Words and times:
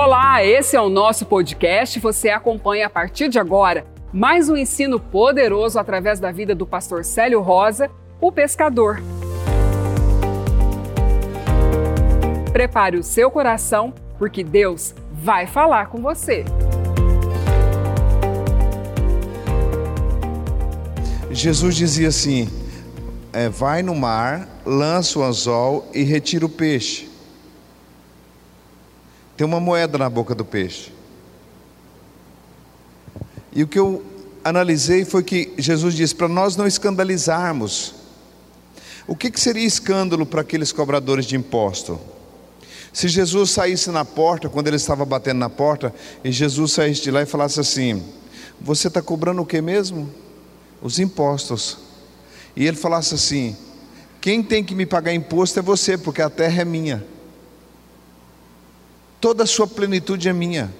Olá, 0.00 0.44
esse 0.44 0.76
é 0.76 0.80
o 0.80 0.88
nosso 0.88 1.26
podcast. 1.26 1.98
Você 1.98 2.28
acompanha 2.28 2.86
a 2.86 2.88
partir 2.88 3.28
de 3.28 3.36
agora 3.36 3.84
mais 4.12 4.48
um 4.48 4.56
ensino 4.56 5.00
poderoso 5.00 5.76
através 5.76 6.20
da 6.20 6.30
vida 6.30 6.54
do 6.54 6.64
pastor 6.64 7.04
Célio 7.04 7.40
Rosa, 7.40 7.90
o 8.20 8.30
pescador. 8.30 9.02
Prepare 12.52 12.96
o 12.96 13.02
seu 13.02 13.28
coração, 13.28 13.92
porque 14.16 14.44
Deus 14.44 14.94
vai 15.12 15.48
falar 15.48 15.88
com 15.88 16.00
você. 16.00 16.44
Jesus 21.32 21.74
dizia 21.74 22.06
assim: 22.06 22.48
é, 23.32 23.48
vai 23.48 23.82
no 23.82 23.96
mar, 23.96 24.48
lança 24.64 25.18
o 25.18 25.24
anzol 25.24 25.90
e 25.92 26.04
retira 26.04 26.46
o 26.46 26.48
peixe. 26.48 27.07
Tem 29.38 29.46
uma 29.46 29.60
moeda 29.60 29.96
na 29.96 30.10
boca 30.10 30.34
do 30.34 30.44
peixe. 30.44 30.92
E 33.52 33.62
o 33.62 33.68
que 33.68 33.78
eu 33.78 34.02
analisei 34.42 35.04
foi 35.04 35.22
que 35.22 35.54
Jesus 35.56 35.94
disse 35.94 36.12
para 36.12 36.26
nós 36.26 36.56
não 36.56 36.66
escandalizarmos. 36.66 37.94
O 39.06 39.14
que, 39.14 39.30
que 39.30 39.38
seria 39.38 39.64
escândalo 39.64 40.26
para 40.26 40.40
aqueles 40.40 40.72
cobradores 40.72 41.24
de 41.24 41.36
imposto? 41.36 42.00
Se 42.92 43.06
Jesus 43.06 43.52
saísse 43.52 43.92
na 43.92 44.04
porta, 44.04 44.48
quando 44.48 44.66
ele 44.66 44.74
estava 44.74 45.04
batendo 45.04 45.38
na 45.38 45.48
porta, 45.48 45.94
e 46.24 46.32
Jesus 46.32 46.72
saísse 46.72 47.02
de 47.02 47.12
lá 47.12 47.22
e 47.22 47.26
falasse 47.26 47.60
assim: 47.60 48.02
Você 48.60 48.88
está 48.88 49.00
cobrando 49.00 49.40
o 49.40 49.46
que 49.46 49.60
mesmo? 49.60 50.12
Os 50.82 50.98
impostos. 50.98 51.78
E 52.56 52.66
ele 52.66 52.76
falasse 52.76 53.14
assim: 53.14 53.56
Quem 54.20 54.42
tem 54.42 54.64
que 54.64 54.74
me 54.74 54.84
pagar 54.84 55.14
imposto 55.14 55.60
é 55.60 55.62
você, 55.62 55.96
porque 55.96 56.20
a 56.20 56.28
terra 56.28 56.62
é 56.62 56.64
minha. 56.64 57.06
Toda 59.20 59.44
a 59.44 59.46
sua 59.46 59.66
plenitude 59.66 60.28
é 60.28 60.32
minha. 60.32 60.72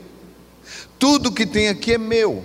Tudo 0.98 1.32
que 1.32 1.46
tem 1.46 1.68
aqui 1.68 1.94
é 1.94 1.98
meu. 1.98 2.44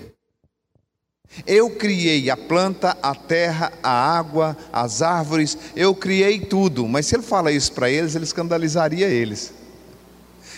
Eu 1.47 1.71
criei 1.71 2.29
a 2.29 2.37
planta, 2.37 2.95
a 3.01 3.15
terra, 3.15 3.73
a 3.81 3.91
água, 3.91 4.55
as 4.71 5.01
árvores, 5.01 5.57
eu 5.75 5.95
criei 5.95 6.39
tudo. 6.39 6.87
Mas 6.87 7.07
se 7.07 7.15
ele 7.15 7.23
fala 7.23 7.51
isso 7.51 7.71
para 7.71 7.89
eles, 7.89 8.15
ele 8.15 8.23
escandalizaria 8.23 9.07
eles. 9.07 9.51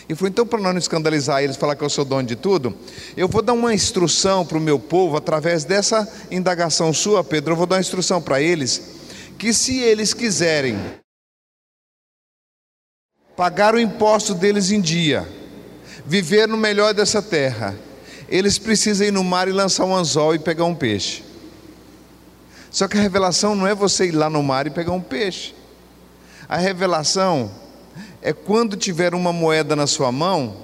E 0.08 0.16
falou: 0.16 0.30
então, 0.30 0.46
para 0.46 0.60
não 0.60 0.78
escandalizar 0.78 1.42
eles, 1.42 1.56
falar 1.56 1.76
que 1.76 1.84
eu 1.84 1.90
sou 1.90 2.06
dono 2.06 2.28
de 2.28 2.36
tudo, 2.36 2.76
eu 3.16 3.28
vou 3.28 3.42
dar 3.42 3.54
uma 3.54 3.74
instrução 3.74 4.46
para 4.46 4.58
o 4.58 4.62
meu 4.62 4.78
povo, 4.78 5.18
através 5.18 5.64
dessa 5.64 6.08
indagação 6.30 6.94
sua, 6.94 7.24
Pedro, 7.24 7.54
eu 7.54 7.58
vou 7.58 7.66
dar 7.66 7.78
uma 7.78 7.82
instrução 7.82 8.22
para 8.22 8.42
eles, 8.42 8.82
que 9.38 9.54
se 9.54 9.80
eles 9.80 10.14
quiserem 10.14 10.78
pagar 13.36 13.76
o 13.76 13.80
imposto 13.80 14.34
deles 14.34 14.72
em 14.72 14.80
dia, 14.80 15.28
viver 16.06 16.48
no 16.48 16.58
melhor 16.58 16.94
dessa 16.94 17.22
terra, 17.22 17.76
eles 18.30 18.58
precisam 18.58 19.08
ir 19.08 19.12
no 19.12 19.24
mar 19.24 19.48
e 19.48 19.52
lançar 19.52 19.86
um 19.86 19.96
anzol 19.96 20.34
e 20.34 20.40
pegar 20.40 20.66
um 20.66 20.76
peixe. 20.76 21.24
Só 22.72 22.88
que 22.88 22.98
a 22.98 23.02
revelação 23.02 23.56
não 23.56 23.68
é 23.68 23.76
você 23.76 24.08
ir 24.08 24.12
lá 24.12 24.30
no 24.30 24.42
mar 24.42 24.68
e 24.68 24.70
pegar 24.70 24.92
um 24.92 25.02
peixe. 25.02 25.54
A 26.48 26.58
revelação 26.58 27.52
é 28.22 28.34
quando 28.34 28.76
tiver 28.76 29.14
uma 29.14 29.32
moeda 29.32 29.76
na 29.76 29.88
sua 29.88 30.12
mão, 30.12 30.58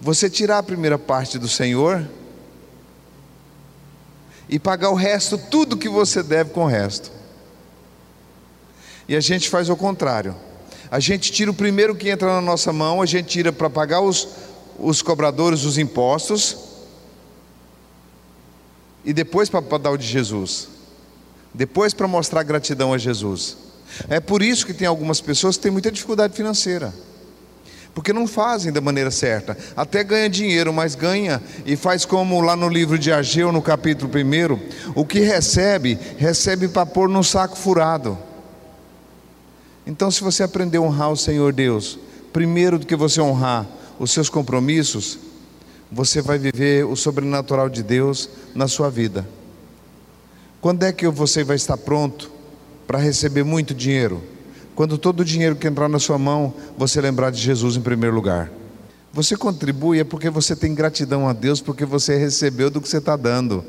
você 0.00 0.28
tirar 0.28 0.58
a 0.58 0.62
primeira 0.62 0.98
parte 0.98 1.38
do 1.38 1.48
Senhor 1.48 2.06
e 4.48 4.58
pagar 4.58 4.90
o 4.90 4.94
resto, 4.94 5.38
tudo 5.38 5.76
que 5.76 5.88
você 5.88 6.22
deve 6.22 6.50
com 6.50 6.64
o 6.64 6.68
resto. 6.68 7.10
E 9.08 9.16
a 9.16 9.20
gente 9.20 9.48
faz 9.48 9.70
o 9.70 9.76
contrário. 9.76 10.34
A 10.92 11.00
gente 11.00 11.32
tira 11.32 11.50
o 11.50 11.54
primeiro 11.54 11.94
que 11.94 12.10
entra 12.10 12.34
na 12.34 12.42
nossa 12.42 12.70
mão, 12.70 13.00
a 13.00 13.06
gente 13.06 13.26
tira 13.26 13.50
para 13.50 13.70
pagar 13.70 14.02
os, 14.02 14.28
os 14.78 15.00
cobradores 15.00 15.64
os 15.64 15.78
impostos 15.78 16.54
e 19.02 19.10
depois 19.14 19.48
para 19.48 19.78
dar 19.78 19.90
o 19.90 19.96
de 19.96 20.06
Jesus, 20.06 20.68
depois 21.54 21.94
para 21.94 22.06
mostrar 22.06 22.42
gratidão 22.42 22.92
a 22.92 22.98
Jesus. 22.98 23.56
É 24.10 24.20
por 24.20 24.42
isso 24.42 24.66
que 24.66 24.74
tem 24.74 24.86
algumas 24.86 25.18
pessoas 25.18 25.56
que 25.56 25.62
têm 25.62 25.72
muita 25.72 25.90
dificuldade 25.90 26.36
financeira, 26.36 26.92
porque 27.94 28.12
não 28.12 28.26
fazem 28.26 28.70
da 28.70 28.82
maneira 28.82 29.10
certa, 29.10 29.56
até 29.74 30.04
ganha 30.04 30.28
dinheiro, 30.28 30.74
mas 30.74 30.94
ganha 30.94 31.40
e 31.64 31.74
faz 31.74 32.04
como 32.04 32.38
lá 32.42 32.54
no 32.54 32.68
livro 32.68 32.98
de 32.98 33.10
Ageu, 33.10 33.50
no 33.50 33.62
capítulo 33.62 34.12
1: 34.14 34.92
o 34.94 35.06
que 35.06 35.20
recebe, 35.20 35.98
recebe 36.18 36.68
para 36.68 36.84
pôr 36.84 37.08
num 37.08 37.22
saco 37.22 37.56
furado. 37.56 38.18
Então, 39.86 40.10
se 40.10 40.22
você 40.22 40.42
aprender 40.42 40.78
a 40.78 40.82
honrar 40.82 41.10
o 41.10 41.16
Senhor 41.16 41.52
Deus, 41.52 41.98
primeiro 42.32 42.78
do 42.78 42.86
que 42.86 42.94
você 42.94 43.20
honrar 43.20 43.66
os 43.98 44.10
seus 44.10 44.28
compromissos, 44.28 45.18
você 45.90 46.22
vai 46.22 46.38
viver 46.38 46.86
o 46.86 46.96
sobrenatural 46.96 47.68
de 47.68 47.82
Deus 47.82 48.28
na 48.54 48.68
sua 48.68 48.88
vida. 48.88 49.26
Quando 50.60 50.84
é 50.84 50.92
que 50.92 51.06
você 51.08 51.42
vai 51.42 51.56
estar 51.56 51.76
pronto 51.76 52.30
para 52.86 52.98
receber 52.98 53.42
muito 53.42 53.74
dinheiro? 53.74 54.22
Quando 54.74 54.96
todo 54.96 55.20
o 55.20 55.24
dinheiro 55.24 55.56
que 55.56 55.66
entrar 55.66 55.88
na 55.88 55.98
sua 55.98 56.16
mão, 56.16 56.54
você 56.78 57.00
lembrar 57.00 57.30
de 57.30 57.40
Jesus 57.40 57.76
em 57.76 57.82
primeiro 57.82 58.14
lugar. 58.14 58.50
Você 59.12 59.36
contribui 59.36 60.00
é 60.00 60.04
porque 60.04 60.30
você 60.30 60.56
tem 60.56 60.74
gratidão 60.74 61.28
a 61.28 61.34
Deus, 61.34 61.60
porque 61.60 61.84
você 61.84 62.16
recebeu 62.16 62.70
do 62.70 62.80
que 62.80 62.88
você 62.88 62.96
está 62.96 63.14
dando. 63.14 63.62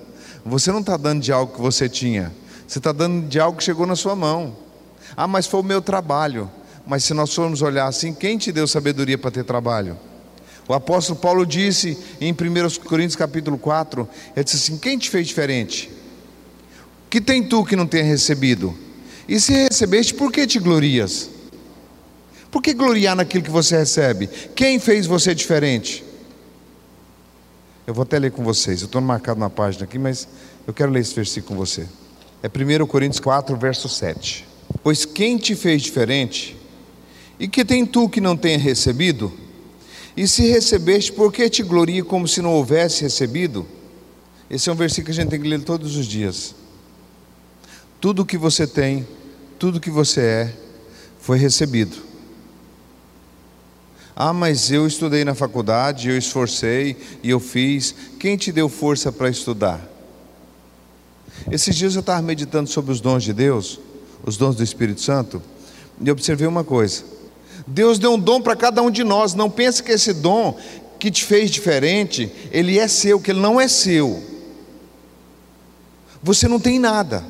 Você 0.46 0.72
não 0.72 0.80
está 0.80 0.96
dando 0.96 1.22
de 1.22 1.34
algo 1.34 1.54
que 1.54 1.62
você 1.62 1.90
tinha, 1.90 2.32
você 2.66 2.78
está 2.78 2.92
dando 2.92 3.28
de 3.28 3.40
algo 3.40 3.58
que 3.58 3.64
chegou 3.64 3.86
na 3.86 3.96
sua 3.96 4.16
mão. 4.16 4.56
Ah, 5.16 5.28
mas 5.28 5.48
foi 5.48 5.60
o 5.60 5.64
meu 5.64 5.82
trabalho. 5.82 6.50
Mas 6.86 7.04
se 7.04 7.14
nós 7.14 7.34
formos 7.34 7.62
olhar 7.62 7.88
assim, 7.88 8.14
quem 8.14 8.38
te 8.38 8.52
deu 8.52 8.68
sabedoria 8.68 9.18
para 9.18 9.32
ter 9.32 9.44
trabalho? 9.44 9.98
O 10.68 10.74
apóstolo 10.74 11.20
Paulo 11.20 11.46
disse 11.46 11.98
em 12.22 12.32
1 12.32 12.36
Coríntios 12.86 13.16
capítulo 13.16 13.58
4, 13.58 14.08
ele 14.36 14.44
disse 14.44 14.58
assim: 14.58 14.78
Quem 14.78 14.98
te 14.98 15.10
fez 15.10 15.28
diferente? 15.28 15.92
Que 17.10 17.20
tem 17.20 17.44
tu 17.44 17.66
que 17.66 17.76
não 17.76 17.86
tenha 17.86 18.04
recebido? 18.04 18.78
E 19.28 19.40
se 19.40 19.54
recebeste, 19.54 20.14
por 20.14 20.32
que 20.32 20.48
te 20.48 20.60
glorias? 20.60 21.30
Por 22.50 22.62
que 22.62 22.74
gloriar 22.74 23.16
naquilo 23.16 23.44
que 23.44 23.50
você 23.50 23.78
recebe? 23.78 24.28
Quem 24.56 24.80
fez 24.80 25.06
você 25.06 25.34
diferente? 25.34 26.04
Eu 27.86 27.94
vou 27.94 28.04
até 28.04 28.18
ler 28.18 28.32
com 28.32 28.44
vocês, 28.44 28.82
eu 28.82 28.86
estou 28.86 29.02
marcado 29.02 29.40
na 29.40 29.50
página 29.50 29.84
aqui, 29.84 30.00
mas 30.00 30.28
eu 30.66 30.74
quero 30.74 30.92
ler 30.92 31.02
esse 31.02 31.14
versículo 31.14 31.60
com 31.60 31.66
você. 31.66 31.88
É 32.42 32.48
1 32.48 32.86
Coríntios 32.88 33.20
4, 33.20 33.56
verso 33.58 33.90
7. 33.90 34.53
Pois 34.82 35.06
quem 35.06 35.38
te 35.38 35.56
fez 35.56 35.82
diferente? 35.82 36.58
E 37.40 37.48
que 37.48 37.66
tem 37.66 37.86
tu 37.86 38.08
que 38.08 38.22
não 38.22 38.38
tenha 38.38 38.58
recebido? 38.58 39.32
E 40.16 40.28
se 40.28 40.44
recebeste, 40.48 41.12
por 41.12 41.32
que 41.32 41.50
te 41.50 41.64
gloria 41.64 42.04
como 42.04 42.28
se 42.28 42.42
não 42.42 42.54
houvesse 42.54 43.02
recebido? 43.02 43.66
Esse 44.50 44.70
é 44.70 44.74
um 44.74 44.76
versículo 44.76 45.06
que 45.06 45.12
a 45.20 45.24
gente 45.24 45.32
tem 45.32 45.42
que 45.42 45.48
ler 45.48 45.62
todos 45.64 45.96
os 45.96 46.06
dias. 46.06 46.54
Tudo 48.00 48.26
que 48.26 48.38
você 48.38 48.68
tem, 48.68 49.08
tudo 49.58 49.80
que 49.80 49.90
você 49.90 50.22
é, 50.22 50.54
foi 51.20 51.38
recebido. 51.38 51.98
Ah, 54.16 54.34
mas 54.34 54.72
eu 54.72 54.86
estudei 54.86 55.26
na 55.26 55.34
faculdade, 55.34 56.10
eu 56.10 56.18
esforcei 56.18 56.96
e 57.24 57.32
eu 57.32 57.40
fiz. 57.40 57.96
Quem 58.20 58.38
te 58.38 58.52
deu 58.52 58.70
força 58.70 59.12
para 59.12 59.30
estudar? 59.30 59.90
Esses 61.52 61.76
dias 61.76 61.96
eu 61.96 62.02
estava 62.02 62.22
meditando 62.22 62.70
sobre 62.70 62.92
os 62.92 63.02
dons 63.02 63.24
de 63.24 63.34
Deus, 63.34 63.80
os 64.26 64.38
dons 64.38 64.56
do 64.56 64.64
Espírito 64.64 65.02
Santo, 65.02 65.42
e 66.02 66.10
observei 66.10 66.48
uma 66.48 66.64
coisa. 66.64 67.04
Deus 67.68 68.00
deu 68.00 68.14
um 68.14 68.20
dom 68.20 68.42
para 68.42 68.56
cada 68.56 68.82
um 68.82 68.90
de 68.90 69.04
nós. 69.04 69.34
Não 69.34 69.50
pense 69.50 69.82
que 69.82 69.92
esse 69.92 70.14
dom 70.14 70.58
que 71.00 71.12
te 71.12 71.24
fez 71.24 71.52
diferente, 71.52 72.32
ele 72.52 72.80
é 72.80 72.88
seu, 72.88 73.20
que 73.20 73.32
ele 73.32 73.40
não 73.40 73.60
é 73.60 73.68
seu. 73.68 74.22
Você 76.22 76.48
não 76.48 76.60
tem 76.60 76.80
nada. 76.80 77.24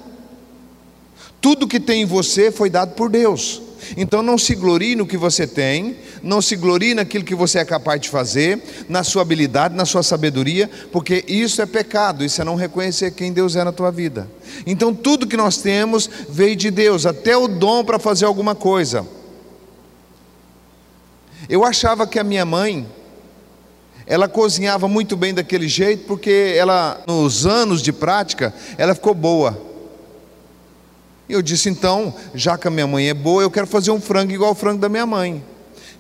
Tudo 1.42 1.68
que 1.68 1.80
tem 1.80 2.04
em 2.04 2.06
você 2.06 2.52
foi 2.52 2.70
dado 2.70 2.94
por 2.96 3.10
Deus. 3.10 3.62
Então 3.96 4.22
não 4.24 4.38
se 4.38 4.56
glorie 4.56 4.96
no 4.96 5.06
que 5.06 5.18
você 5.18 5.46
tem, 5.46 5.96
não 6.22 6.42
se 6.42 6.56
glorie 6.56 6.94
naquilo 6.94 7.24
que 7.24 7.36
você 7.36 7.60
é 7.60 7.66
capaz 7.66 8.00
de 8.02 8.10
fazer, 8.10 8.62
na 8.88 9.04
sua 9.04 9.22
habilidade, 9.22 9.76
na 9.76 9.86
sua 9.86 10.04
sabedoria, 10.04 10.70
porque 10.92 11.24
isso 11.28 11.62
é 11.62 11.66
pecado, 11.66 12.24
isso 12.24 12.42
é 12.42 12.46
não 12.46 12.56
reconhecer 12.56 13.12
quem 13.12 13.34
Deus 13.34 13.56
é 13.56 13.64
na 13.64 13.72
tua 13.72 13.92
vida. 13.92 14.30
Então 14.66 14.94
tudo 14.94 15.28
que 15.28 15.38
nós 15.38 15.58
temos 15.58 16.10
veio 16.30 16.56
de 16.56 16.72
Deus, 16.72 17.06
até 17.06 17.36
o 17.36 17.48
dom 17.48 17.84
para 17.84 18.00
fazer 18.00 18.26
alguma 18.26 18.56
coisa. 18.56 19.06
Eu 21.50 21.66
achava 21.66 22.08
que 22.08 22.20
a 22.20 22.24
minha 22.24 22.46
mãe, 22.46 22.88
ela 24.06 24.28
cozinhava 24.28 24.88
muito 24.88 25.18
bem 25.18 25.34
daquele 25.34 25.68
jeito, 25.68 26.06
porque 26.06 26.54
ela, 26.58 27.02
nos 27.08 27.46
anos 27.46 27.82
de 27.82 27.92
prática, 27.92 28.54
ela 28.78 28.96
ficou 28.96 29.14
boa. 29.14 29.73
E 31.28 31.34
eu 31.34 31.42
disse, 31.42 31.70
então, 31.70 32.14
já 32.36 32.58
que 32.58 32.68
a 32.68 32.72
minha 32.72 32.88
mãe 32.88 33.10
é 33.10 33.14
boa, 33.14 33.42
eu 33.42 33.52
quero 33.52 33.68
fazer 33.68 33.92
um 33.92 34.02
frango 34.02 34.32
igual 34.32 34.50
ao 34.50 34.56
frango 34.56 34.80
da 34.80 34.90
minha 34.90 35.06
mãe. 35.06 35.44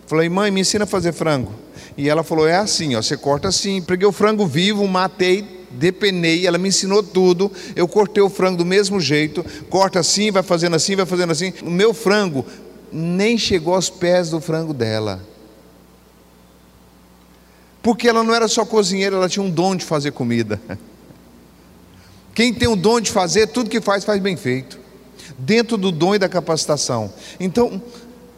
Falei, 0.05 0.27
mãe, 0.27 0.51
me 0.51 0.61
ensina 0.61 0.83
a 0.83 0.87
fazer 0.87 1.13
frango. 1.13 1.53
E 1.97 2.09
ela 2.09 2.23
falou, 2.23 2.47
é 2.47 2.57
assim, 2.57 2.95
ó, 2.95 3.01
você 3.01 3.15
corta 3.15 3.47
assim. 3.47 3.81
Peguei 3.81 4.07
o 4.07 4.11
frango 4.11 4.45
vivo, 4.45 4.87
matei, 4.87 5.65
depenei, 5.71 6.45
ela 6.45 6.57
me 6.57 6.69
ensinou 6.69 7.01
tudo. 7.01 7.51
Eu 7.75 7.87
cortei 7.87 8.21
o 8.21 8.29
frango 8.29 8.57
do 8.57 8.65
mesmo 8.65 8.99
jeito, 8.99 9.45
corta 9.69 9.99
assim, 9.99 10.31
vai 10.31 10.43
fazendo 10.43 10.75
assim, 10.75 10.95
vai 10.95 11.05
fazendo 11.05 11.31
assim. 11.31 11.53
O 11.61 11.69
meu 11.69 11.93
frango 11.93 12.45
nem 12.91 13.37
chegou 13.37 13.75
aos 13.75 13.89
pés 13.89 14.29
do 14.29 14.41
frango 14.41 14.73
dela. 14.73 15.21
Porque 17.81 18.07
ela 18.07 18.23
não 18.23 18.33
era 18.33 18.47
só 18.47 18.65
cozinheira, 18.65 19.15
ela 19.15 19.29
tinha 19.29 19.43
um 19.43 19.49
dom 19.49 19.75
de 19.75 19.83
fazer 19.83 20.11
comida. 20.11 20.59
Quem 22.33 22.53
tem 22.53 22.67
o 22.67 22.75
dom 22.75 22.99
de 22.99 23.11
fazer, 23.11 23.47
tudo 23.47 23.69
que 23.69 23.81
faz, 23.81 24.03
faz 24.03 24.21
bem 24.21 24.35
feito. 24.35 24.82
Dentro 25.37 25.77
do 25.77 25.91
dom 25.91 26.15
e 26.15 26.19
da 26.19 26.29
capacitação. 26.29 27.11
Então, 27.39 27.81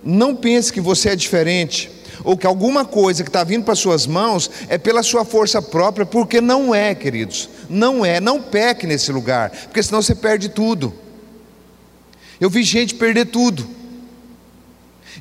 não 0.04 0.36
pense 0.36 0.72
que 0.72 0.80
você 0.80 1.10
é 1.10 1.16
diferente, 1.16 1.92
ou 2.24 2.38
que 2.38 2.48
alguma 2.48 2.86
coisa 2.86 3.24
que 3.24 3.30
está 3.30 3.44
vindo 3.44 3.64
para 3.64 3.76
suas 3.76 4.06
mãos 4.06 4.50
é 4.68 4.78
pela 4.78 5.04
sua 5.04 5.26
força 5.26 5.62
própria, 5.62 6.06
porque 6.06 6.40
não 6.40 6.74
é, 6.74 6.96
queridos. 6.96 7.50
Não 7.70 8.06
é. 8.06 8.20
Não 8.20 8.42
peque 8.42 8.88
nesse 8.88 9.12
lugar, 9.12 9.50
porque 9.50 9.82
senão 9.82 10.02
você 10.02 10.16
perde 10.16 10.50
tudo. 10.50 10.94
Eu 12.40 12.50
vi 12.50 12.64
gente 12.64 12.96
perder 12.96 13.26
tudo. 13.26 13.68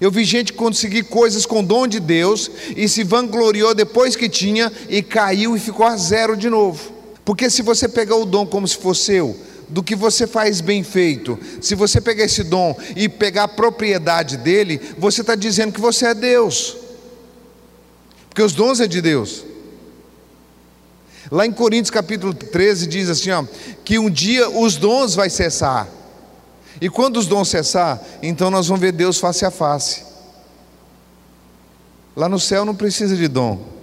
Eu 0.00 0.10
vi 0.10 0.24
gente 0.24 0.52
conseguir 0.52 1.04
coisas 1.04 1.46
com 1.46 1.62
dom 1.62 1.86
de 1.86 2.00
Deus 2.00 2.50
e 2.76 2.88
se 2.88 3.04
vangloriou 3.04 3.74
depois 3.74 4.16
que 4.16 4.28
tinha 4.28 4.72
e 4.88 5.02
caiu 5.02 5.56
e 5.56 5.60
ficou 5.60 5.86
a 5.86 5.96
zero 5.96 6.36
de 6.36 6.50
novo. 6.50 6.92
Porque 7.24 7.48
se 7.48 7.62
você 7.62 7.88
pegar 7.88 8.16
o 8.16 8.26
dom 8.26 8.44
como 8.44 8.66
se 8.66 8.76
fosse 8.76 9.04
seu, 9.04 9.36
do 9.68 9.82
que 9.82 9.94
você 9.94 10.26
faz 10.26 10.60
bem 10.60 10.82
feito, 10.82 11.38
se 11.60 11.74
você 11.74 12.00
pegar 12.00 12.24
esse 12.24 12.44
dom 12.44 12.76
e 12.94 13.08
pegar 13.08 13.44
a 13.44 13.48
propriedade 13.48 14.36
dele, 14.36 14.80
você 14.98 15.20
está 15.20 15.34
dizendo 15.34 15.72
que 15.72 15.80
você 15.80 16.06
é 16.06 16.14
Deus. 16.14 16.76
Porque 18.28 18.42
os 18.42 18.52
dons 18.52 18.80
é 18.80 18.86
de 18.86 19.00
Deus. 19.00 19.44
Lá 21.30 21.46
em 21.46 21.52
Coríntios 21.52 21.90
capítulo 21.90 22.34
13 22.34 22.86
diz 22.86 23.08
assim, 23.08 23.30
ó, 23.30 23.44
que 23.84 23.98
um 23.98 24.10
dia 24.10 24.48
os 24.50 24.76
dons 24.76 25.14
vai 25.14 25.30
cessar. 25.30 25.88
E 26.80 26.90
quando 26.90 27.16
os 27.16 27.26
dons 27.26 27.48
cessar, 27.48 28.02
então 28.22 28.50
nós 28.50 28.66
vamos 28.66 28.80
ver 28.80 28.92
Deus 28.92 29.18
face 29.18 29.44
a 29.44 29.50
face. 29.50 30.04
Lá 32.16 32.28
no 32.28 32.38
céu 32.38 32.64
não 32.64 32.74
precisa 32.74 33.16
de 33.16 33.26
dom. 33.26 33.74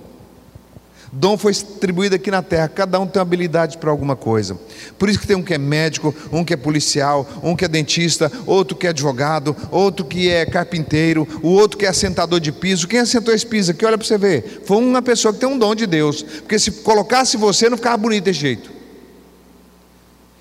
Dom 1.13 1.37
foi 1.37 1.51
distribuído 1.51 2.15
aqui 2.15 2.31
na 2.31 2.41
terra, 2.41 2.69
cada 2.69 2.97
um 2.97 3.05
tem 3.05 3.21
habilidade 3.21 3.77
para 3.77 3.91
alguma 3.91 4.15
coisa. 4.15 4.57
Por 4.97 5.09
isso 5.09 5.19
que 5.19 5.27
tem 5.27 5.35
um 5.35 5.43
que 5.43 5.53
é 5.53 5.57
médico, 5.57 6.15
um 6.31 6.41
que 6.45 6.53
é 6.53 6.57
policial, 6.57 7.27
um 7.43 7.53
que 7.53 7.65
é 7.65 7.67
dentista, 7.67 8.31
outro 8.45 8.77
que 8.77 8.87
é 8.87 8.91
advogado, 8.91 9.53
outro 9.71 10.05
que 10.05 10.29
é 10.29 10.45
carpinteiro, 10.45 11.27
o 11.43 11.49
outro 11.49 11.77
que 11.77 11.85
é 11.85 11.89
assentador 11.89 12.39
de 12.39 12.53
piso. 12.53 12.87
Quem 12.87 12.99
assentou 13.01 13.33
esse 13.33 13.45
piso 13.45 13.71
aqui, 13.71 13.85
olha 13.85 13.97
para 13.97 14.07
você 14.07 14.17
ver, 14.17 14.61
foi 14.65 14.77
uma 14.77 15.01
pessoa 15.01 15.33
que 15.33 15.39
tem 15.41 15.49
um 15.49 15.57
dom 15.57 15.75
de 15.75 15.85
Deus. 15.85 16.21
Porque 16.23 16.57
se 16.57 16.71
colocasse 16.71 17.35
você, 17.35 17.69
não 17.69 17.75
ficava 17.75 17.97
bonito 17.97 18.23
desse 18.23 18.39
jeito. 18.39 18.71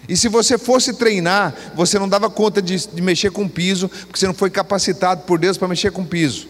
E 0.09 0.17
se 0.17 0.29
você 0.29 0.57
fosse 0.57 0.95
treinar, 0.95 1.53
você 1.75 1.99
não 1.99 2.09
dava 2.09 2.31
conta 2.31 2.63
de, 2.63 2.77
de 2.77 3.03
mexer 3.03 3.33
com 3.33 3.49
piso, 3.49 3.89
porque 3.89 4.21
você 4.21 4.27
não 4.27 4.35
foi 4.35 4.51
capacitado 4.51 5.23
por 5.23 5.37
Deus 5.37 5.59
para 5.59 5.67
mexer 5.67 5.91
com 5.91 6.05
piso. 6.05 6.47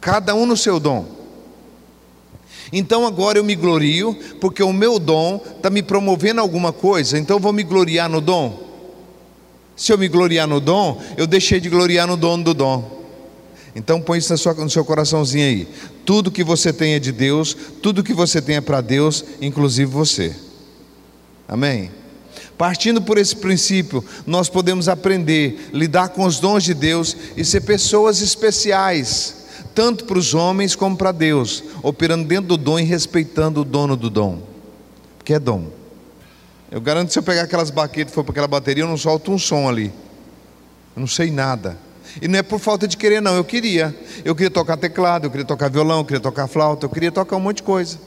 Cada 0.00 0.34
um 0.34 0.46
no 0.46 0.56
seu 0.56 0.80
dom. 0.80 1.19
Então 2.72 3.06
agora 3.06 3.38
eu 3.38 3.44
me 3.44 3.54
glorio, 3.54 4.16
porque 4.40 4.62
o 4.62 4.72
meu 4.72 4.98
dom 4.98 5.40
está 5.56 5.70
me 5.70 5.82
promovendo 5.82 6.40
alguma 6.40 6.72
coisa, 6.72 7.18
então 7.18 7.36
eu 7.36 7.40
vou 7.40 7.52
me 7.52 7.62
gloriar 7.62 8.08
no 8.08 8.20
dom. 8.20 8.68
Se 9.76 9.92
eu 9.92 9.98
me 9.98 10.08
gloriar 10.08 10.46
no 10.46 10.60
dom, 10.60 11.00
eu 11.16 11.26
deixei 11.26 11.58
de 11.58 11.68
gloriar 11.68 12.06
no 12.06 12.16
dono 12.16 12.44
do 12.44 12.54
dom. 12.54 13.00
Então 13.74 14.00
põe 14.00 14.18
isso 14.18 14.34
no 14.58 14.70
seu 14.70 14.84
coraçãozinho 14.84 15.46
aí. 15.46 15.68
Tudo 16.04 16.30
que 16.30 16.44
você 16.44 16.72
tem 16.72 16.94
é 16.94 16.98
de 16.98 17.12
Deus, 17.12 17.56
tudo 17.82 18.02
que 18.02 18.12
você 18.12 18.42
tem 18.42 18.56
é 18.56 18.60
para 18.60 18.80
Deus, 18.80 19.24
inclusive 19.40 19.90
você. 19.90 20.34
Amém? 21.48 21.90
Partindo 22.58 23.00
por 23.00 23.16
esse 23.16 23.34
princípio, 23.34 24.04
nós 24.26 24.48
podemos 24.48 24.86
aprender, 24.88 25.70
lidar 25.72 26.10
com 26.10 26.26
os 26.26 26.38
dons 26.38 26.62
de 26.62 26.74
Deus 26.74 27.16
e 27.36 27.44
ser 27.44 27.62
pessoas 27.62 28.20
especiais, 28.20 29.39
tanto 29.80 30.04
para 30.04 30.18
os 30.18 30.34
homens 30.34 30.76
como 30.76 30.94
para 30.94 31.10
Deus, 31.10 31.64
operando 31.82 32.28
dentro 32.28 32.48
do 32.48 32.58
dom 32.58 32.78
e 32.78 32.82
respeitando 32.82 33.62
o 33.62 33.64
dono 33.64 33.96
do 33.96 34.10
dom, 34.10 34.42
que 35.24 35.32
é 35.32 35.38
dom. 35.38 35.68
Eu 36.70 36.82
garanto 36.82 37.06
que 37.06 37.14
se 37.14 37.18
eu 37.18 37.22
pegar 37.22 37.44
aquelas 37.44 37.70
baquetas 37.70 38.12
e 38.12 38.14
for 38.14 38.22
para 38.22 38.32
aquela 38.32 38.46
bateria, 38.46 38.84
eu 38.84 38.88
não 38.88 38.98
solto 38.98 39.32
um 39.32 39.38
som 39.38 39.70
ali. 39.70 39.86
Eu 40.94 41.00
não 41.00 41.06
sei 41.06 41.30
nada. 41.30 41.78
E 42.20 42.28
não 42.28 42.38
é 42.38 42.42
por 42.42 42.58
falta 42.58 42.86
de 42.86 42.94
querer, 42.94 43.22
não. 43.22 43.34
Eu 43.34 43.42
queria. 43.42 43.98
Eu 44.22 44.34
queria 44.34 44.50
tocar 44.50 44.76
teclado, 44.76 45.24
eu 45.24 45.30
queria 45.30 45.46
tocar 45.46 45.70
violão, 45.70 46.00
eu 46.00 46.04
queria 46.04 46.20
tocar 46.20 46.46
flauta, 46.46 46.84
eu 46.84 46.90
queria 46.90 47.10
tocar 47.10 47.36
um 47.36 47.40
monte 47.40 47.56
de 47.56 47.62
coisa. 47.62 47.98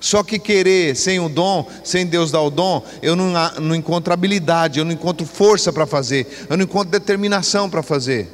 Só 0.00 0.24
que 0.24 0.36
querer 0.36 0.96
sem 0.96 1.20
o 1.20 1.28
dom, 1.28 1.64
sem 1.84 2.06
Deus 2.06 2.32
dar 2.32 2.40
o 2.40 2.50
dom, 2.50 2.84
eu 3.00 3.14
não, 3.14 3.32
não 3.60 3.76
encontro 3.76 4.12
habilidade, 4.12 4.80
eu 4.80 4.84
não 4.84 4.90
encontro 4.90 5.24
força 5.24 5.72
para 5.72 5.86
fazer, 5.86 6.26
eu 6.50 6.56
não 6.56 6.64
encontro 6.64 6.90
determinação 6.90 7.70
para 7.70 7.84
fazer. 7.84 8.28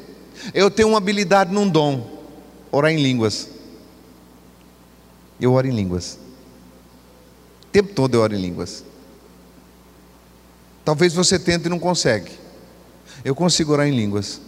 Eu 0.54 0.70
tenho 0.70 0.88
uma 0.88 0.98
habilidade 0.98 1.52
num 1.52 1.68
dom, 1.68 2.13
orar 2.74 2.92
em 2.92 3.00
línguas. 3.00 3.48
Eu 5.40 5.52
oro 5.52 5.66
em 5.66 5.74
línguas. 5.74 6.18
O 7.62 7.66
tempo 7.72 7.92
todo 7.94 8.14
eu 8.14 8.20
oro 8.20 8.34
em 8.34 8.40
línguas. 8.40 8.84
Talvez 10.84 11.14
você 11.14 11.38
tente 11.38 11.66
e 11.66 11.70
não 11.70 11.78
consegue. 11.78 12.30
Eu 13.24 13.34
consigo 13.34 13.72
orar 13.72 13.86
em 13.86 13.96
línguas. 13.96 14.40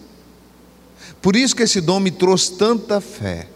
Por 1.23 1.35
isso 1.35 1.57
que 1.57 1.63
esse 1.63 1.81
dom 1.81 2.01
me 2.01 2.11
trouxe 2.11 2.57
tanta 2.57 3.01
fé. 3.01 3.49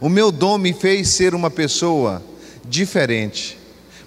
O 0.00 0.08
meu 0.08 0.32
dom 0.32 0.58
me 0.58 0.72
fez 0.72 1.08
ser 1.08 1.34
uma 1.34 1.50
pessoa 1.50 2.22
diferente. 2.64 3.58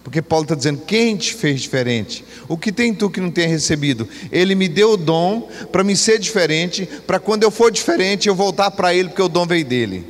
Porque 0.06 0.22
Paulo 0.22 0.46
está 0.46 0.54
dizendo: 0.54 0.84
quem 0.86 1.18
te 1.18 1.34
fez 1.34 1.60
diferente? 1.60 2.24
O 2.48 2.56
que 2.56 2.72
tem 2.72 2.94
tu 2.94 3.10
que 3.10 3.20
não 3.20 3.32
tenha 3.32 3.48
recebido? 3.48 4.08
Ele 4.32 4.54
me 4.54 4.70
deu 4.70 4.92
o 4.92 4.98
dom 4.98 5.50
para 5.72 5.84
me 5.84 5.98
ser 5.98 6.20
diferente, 6.20 6.86
para 7.08 7.20
quando 7.20 7.42
eu 7.42 7.50
for 7.50 7.72
diferente 7.72 8.30
eu 8.30 8.36
voltar 8.36 8.70
para 8.70 8.94
Ele, 8.94 9.10
porque 9.10 9.22
o 9.22 9.28
dom 9.28 9.48
veio 9.48 9.66
dele. 9.66 10.06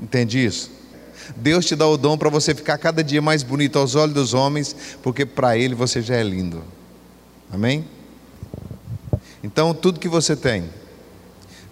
Entende 0.00 0.44
isso? 0.44 0.70
Deus 1.36 1.64
te 1.64 1.74
dá 1.74 1.88
o 1.88 1.96
dom 1.96 2.18
para 2.18 2.28
você 2.28 2.54
ficar 2.54 2.76
cada 2.76 3.02
dia 3.02 3.22
mais 3.22 3.42
bonito 3.42 3.78
aos 3.78 3.94
olhos 3.94 4.14
dos 4.14 4.34
homens, 4.34 4.76
porque 5.02 5.24
para 5.24 5.56
Ele 5.56 5.74
você 5.74 6.02
já 6.02 6.16
é 6.16 6.22
lindo. 6.22 6.62
Amém? 7.50 7.84
Então, 9.42 9.72
tudo 9.72 9.98
que 9.98 10.08
você 10.08 10.36
tem 10.36 10.64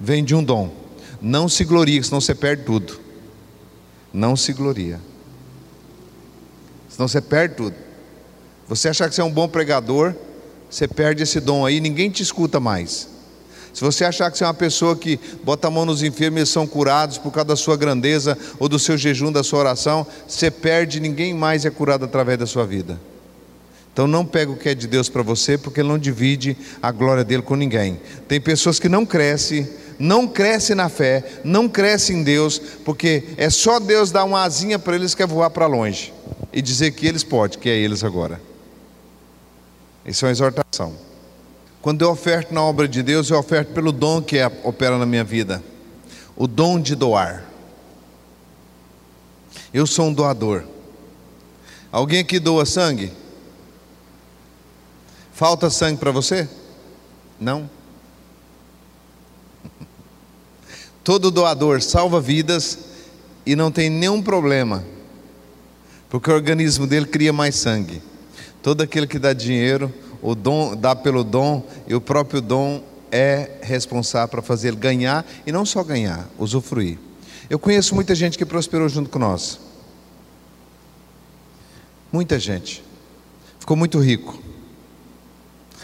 vem 0.00 0.24
de 0.24 0.34
um 0.34 0.42
dom. 0.42 0.72
Não 1.20 1.48
se 1.48 1.64
glorie, 1.64 2.02
senão 2.02 2.20
você 2.20 2.34
perde 2.34 2.64
tudo 2.64 3.02
não 4.12 4.36
se 4.36 4.52
gloria. 4.52 5.00
Senão 6.94 7.08
você 7.08 7.20
perde 7.20 7.54
tudo. 7.54 7.74
Você 8.68 8.88
achar 8.88 9.08
que 9.08 9.14
você 9.14 9.20
é 9.20 9.24
um 9.24 9.30
bom 9.30 9.48
pregador, 9.48 10.14
você 10.70 10.86
perde 10.86 11.22
esse 11.22 11.40
dom 11.40 11.64
aí, 11.64 11.80
ninguém 11.80 12.10
te 12.10 12.22
escuta 12.22 12.60
mais. 12.60 13.08
Se 13.72 13.80
você 13.80 14.04
achar 14.04 14.30
que 14.30 14.36
você 14.36 14.44
é 14.44 14.46
uma 14.46 14.52
pessoa 14.52 14.94
que 14.94 15.18
bota 15.42 15.68
a 15.68 15.70
mão 15.70 15.86
nos 15.86 16.02
enfermos 16.02 16.36
e 16.36 16.40
eles 16.40 16.48
são 16.50 16.66
curados 16.66 17.16
por 17.16 17.32
causa 17.32 17.48
da 17.48 17.56
sua 17.56 17.76
grandeza 17.76 18.36
ou 18.58 18.68
do 18.68 18.78
seu 18.78 18.98
jejum, 18.98 19.32
da 19.32 19.42
sua 19.42 19.60
oração, 19.60 20.06
você 20.28 20.50
perde, 20.50 21.00
ninguém 21.00 21.32
mais 21.32 21.64
é 21.64 21.70
curado 21.70 22.04
através 22.04 22.38
da 22.38 22.46
sua 22.46 22.66
vida. 22.66 23.00
Então 23.90 24.06
não 24.06 24.26
pega 24.26 24.52
o 24.52 24.56
que 24.56 24.68
é 24.68 24.74
de 24.74 24.86
Deus 24.86 25.08
para 25.08 25.22
você, 25.22 25.56
porque 25.56 25.80
ele 25.80 25.88
não 25.88 25.98
divide 25.98 26.56
a 26.82 26.90
glória 26.90 27.24
dele 27.24 27.42
com 27.42 27.56
ninguém. 27.56 27.98
Tem 28.28 28.40
pessoas 28.40 28.78
que 28.78 28.88
não 28.88 29.06
crescem 29.06 29.68
não 29.98 30.26
cresce 30.26 30.74
na 30.74 30.88
fé, 30.88 31.22
não 31.44 31.68
cresce 31.68 32.12
em 32.12 32.24
Deus, 32.24 32.60
porque 32.84 33.22
é 33.36 33.48
só 33.48 33.78
Deus 33.78 34.10
dar 34.10 34.24
uma 34.24 34.42
asinha 34.42 34.76
para 34.76 34.96
eles 34.96 35.14
que 35.14 35.22
é 35.22 35.26
voar 35.26 35.50
para 35.50 35.66
longe 35.66 36.12
e 36.52 36.62
dizer 36.62 36.92
que 36.92 37.06
eles 37.06 37.22
podem, 37.22 37.58
que 37.58 37.68
é 37.68 37.76
eles 37.76 38.02
agora. 38.02 38.40
Isso 40.06 40.24
é 40.24 40.28
uma 40.28 40.32
exortação. 40.32 40.96
Quando 41.82 42.02
eu 42.02 42.10
oferto 42.10 42.54
na 42.54 42.62
obra 42.62 42.88
de 42.88 43.02
Deus, 43.02 43.28
eu 43.28 43.38
oferto 43.38 43.72
pelo 43.72 43.92
dom 43.92 44.22
que 44.22 44.38
é, 44.38 44.46
opera 44.64 44.96
na 44.96 45.04
minha 45.04 45.24
vida 45.24 45.62
o 46.36 46.46
dom 46.46 46.80
de 46.80 46.94
doar. 46.94 47.44
Eu 49.72 49.86
sou 49.86 50.06
um 50.06 50.12
doador. 50.12 50.64
Alguém 51.90 52.20
aqui 52.20 52.38
doa 52.38 52.64
sangue? 52.64 53.12
Falta 55.32 55.70
sangue 55.70 55.98
para 55.98 56.10
você? 56.10 56.48
Não? 57.38 57.68
Todo 61.04 61.30
doador 61.30 61.82
salva 61.82 62.20
vidas 62.20 62.78
e 63.44 63.54
não 63.56 63.70
tem 63.70 63.90
nenhum 63.90 64.22
problema, 64.22 64.84
porque 66.12 66.30
o 66.30 66.34
organismo 66.34 66.86
dele 66.86 67.06
cria 67.06 67.32
mais 67.32 67.54
sangue. 67.54 68.02
Todo 68.62 68.82
aquele 68.82 69.06
que 69.06 69.18
dá 69.18 69.32
dinheiro, 69.32 69.90
o 70.20 70.34
dom 70.34 70.76
dá 70.76 70.94
pelo 70.94 71.24
dom 71.24 71.66
e 71.88 71.94
o 71.94 72.02
próprio 72.02 72.42
dom 72.42 72.84
é 73.10 73.52
responsável 73.62 74.28
para 74.28 74.42
fazer 74.42 74.68
ele 74.68 74.76
ganhar 74.76 75.24
e 75.46 75.50
não 75.50 75.64
só 75.64 75.82
ganhar, 75.82 76.28
usufruir. 76.38 76.98
Eu 77.48 77.58
conheço 77.58 77.94
muita 77.94 78.14
gente 78.14 78.36
que 78.36 78.44
prosperou 78.44 78.90
junto 78.90 79.08
com 79.08 79.18
nós. 79.18 79.58
Muita 82.12 82.38
gente. 82.38 82.84
Ficou 83.58 83.74
muito 83.74 83.98
rico. 83.98 84.38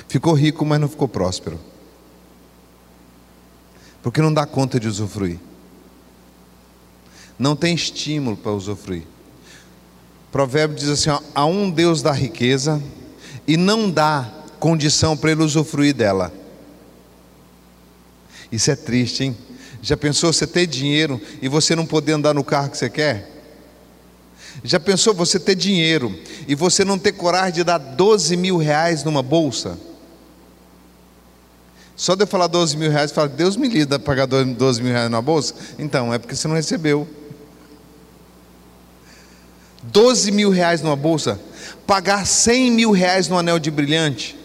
Ficou 0.08 0.34
rico, 0.34 0.62
mas 0.62 0.78
não 0.78 0.90
ficou 0.90 1.08
próspero 1.08 1.58
porque 4.02 4.20
não 4.20 4.32
dá 4.32 4.44
conta 4.44 4.78
de 4.78 4.86
usufruir. 4.86 5.40
Não 7.38 7.56
tem 7.56 7.74
estímulo 7.74 8.36
para 8.36 8.52
usufruir. 8.52 9.04
Provérbio 10.30 10.76
diz 10.76 10.88
assim: 10.88 11.10
ó, 11.10 11.20
há 11.34 11.44
um 11.46 11.70
Deus 11.70 12.02
da 12.02 12.12
riqueza 12.12 12.82
e 13.46 13.56
não 13.56 13.90
dá 13.90 14.30
condição 14.58 15.16
para 15.16 15.30
ele 15.30 15.42
usufruir 15.42 15.94
dela. 15.94 16.32
Isso 18.50 18.70
é 18.70 18.76
triste, 18.76 19.24
hein? 19.24 19.36
Já 19.80 19.96
pensou 19.96 20.32
você 20.32 20.46
ter 20.46 20.66
dinheiro 20.66 21.20
e 21.40 21.48
você 21.48 21.76
não 21.76 21.86
poder 21.86 22.12
andar 22.12 22.34
no 22.34 22.42
carro 22.42 22.70
que 22.70 22.76
você 22.78 22.90
quer? 22.90 23.30
Já 24.64 24.80
pensou 24.80 25.14
você 25.14 25.38
ter 25.38 25.54
dinheiro 25.54 26.18
e 26.48 26.54
você 26.54 26.84
não 26.84 26.98
ter 26.98 27.12
coragem 27.12 27.54
de 27.54 27.64
dar 27.64 27.78
12 27.78 28.36
mil 28.36 28.56
reais 28.56 29.04
numa 29.04 29.22
bolsa? 29.22 29.78
Só 31.94 32.14
de 32.14 32.22
eu 32.22 32.26
falar 32.26 32.46
12 32.46 32.76
mil 32.76 32.90
reais, 32.90 33.10
fala, 33.10 33.28
Deus 33.28 33.56
me 33.56 33.68
livre 33.68 33.98
pagar 33.98 34.26
12 34.26 34.82
mil 34.82 34.92
reais 34.92 35.10
numa 35.10 35.22
bolsa? 35.22 35.54
Então, 35.78 36.12
é 36.14 36.18
porque 36.18 36.34
você 36.34 36.46
não 36.46 36.54
recebeu. 36.54 37.08
12 39.98 40.30
mil 40.30 40.48
reais 40.48 40.80
numa 40.80 40.94
bolsa, 40.94 41.40
pagar 41.84 42.24
100 42.24 42.70
mil 42.70 42.92
reais 42.92 43.26
no 43.26 43.36
anel 43.36 43.58
de 43.58 43.68
brilhante. 43.68 44.38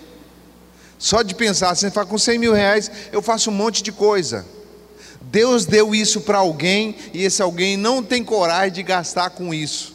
Só 0.97 1.21
de 1.21 1.35
pensar 1.35 1.69
assim, 1.69 1.91
fala, 1.91 2.07
com 2.07 2.17
100 2.17 2.39
mil 2.39 2.53
reais 2.53 2.89
eu 3.11 3.21
faço 3.21 3.51
um 3.51 3.53
monte 3.53 3.83
de 3.83 3.91
coisa. 3.91 4.47
Deus 5.21 5.67
deu 5.67 5.93
isso 5.93 6.21
para 6.21 6.39
alguém 6.39 6.95
e 7.13 7.21
esse 7.21 7.39
alguém 7.39 7.77
não 7.77 8.01
tem 8.01 8.23
coragem 8.23 8.73
de 8.73 8.81
gastar 8.81 9.29
com 9.29 9.53
isso. 9.53 9.93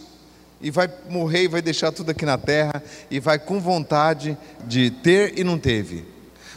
E 0.60 0.70
vai 0.70 0.88
morrer 1.10 1.42
e 1.42 1.48
vai 1.48 1.60
deixar 1.60 1.90
tudo 1.90 2.12
aqui 2.12 2.24
na 2.24 2.38
terra 2.38 2.80
e 3.10 3.18
vai 3.18 3.36
com 3.36 3.58
vontade 3.58 4.38
de 4.64 4.92
ter 4.92 5.36
e 5.36 5.42
não 5.42 5.58
teve. 5.58 6.04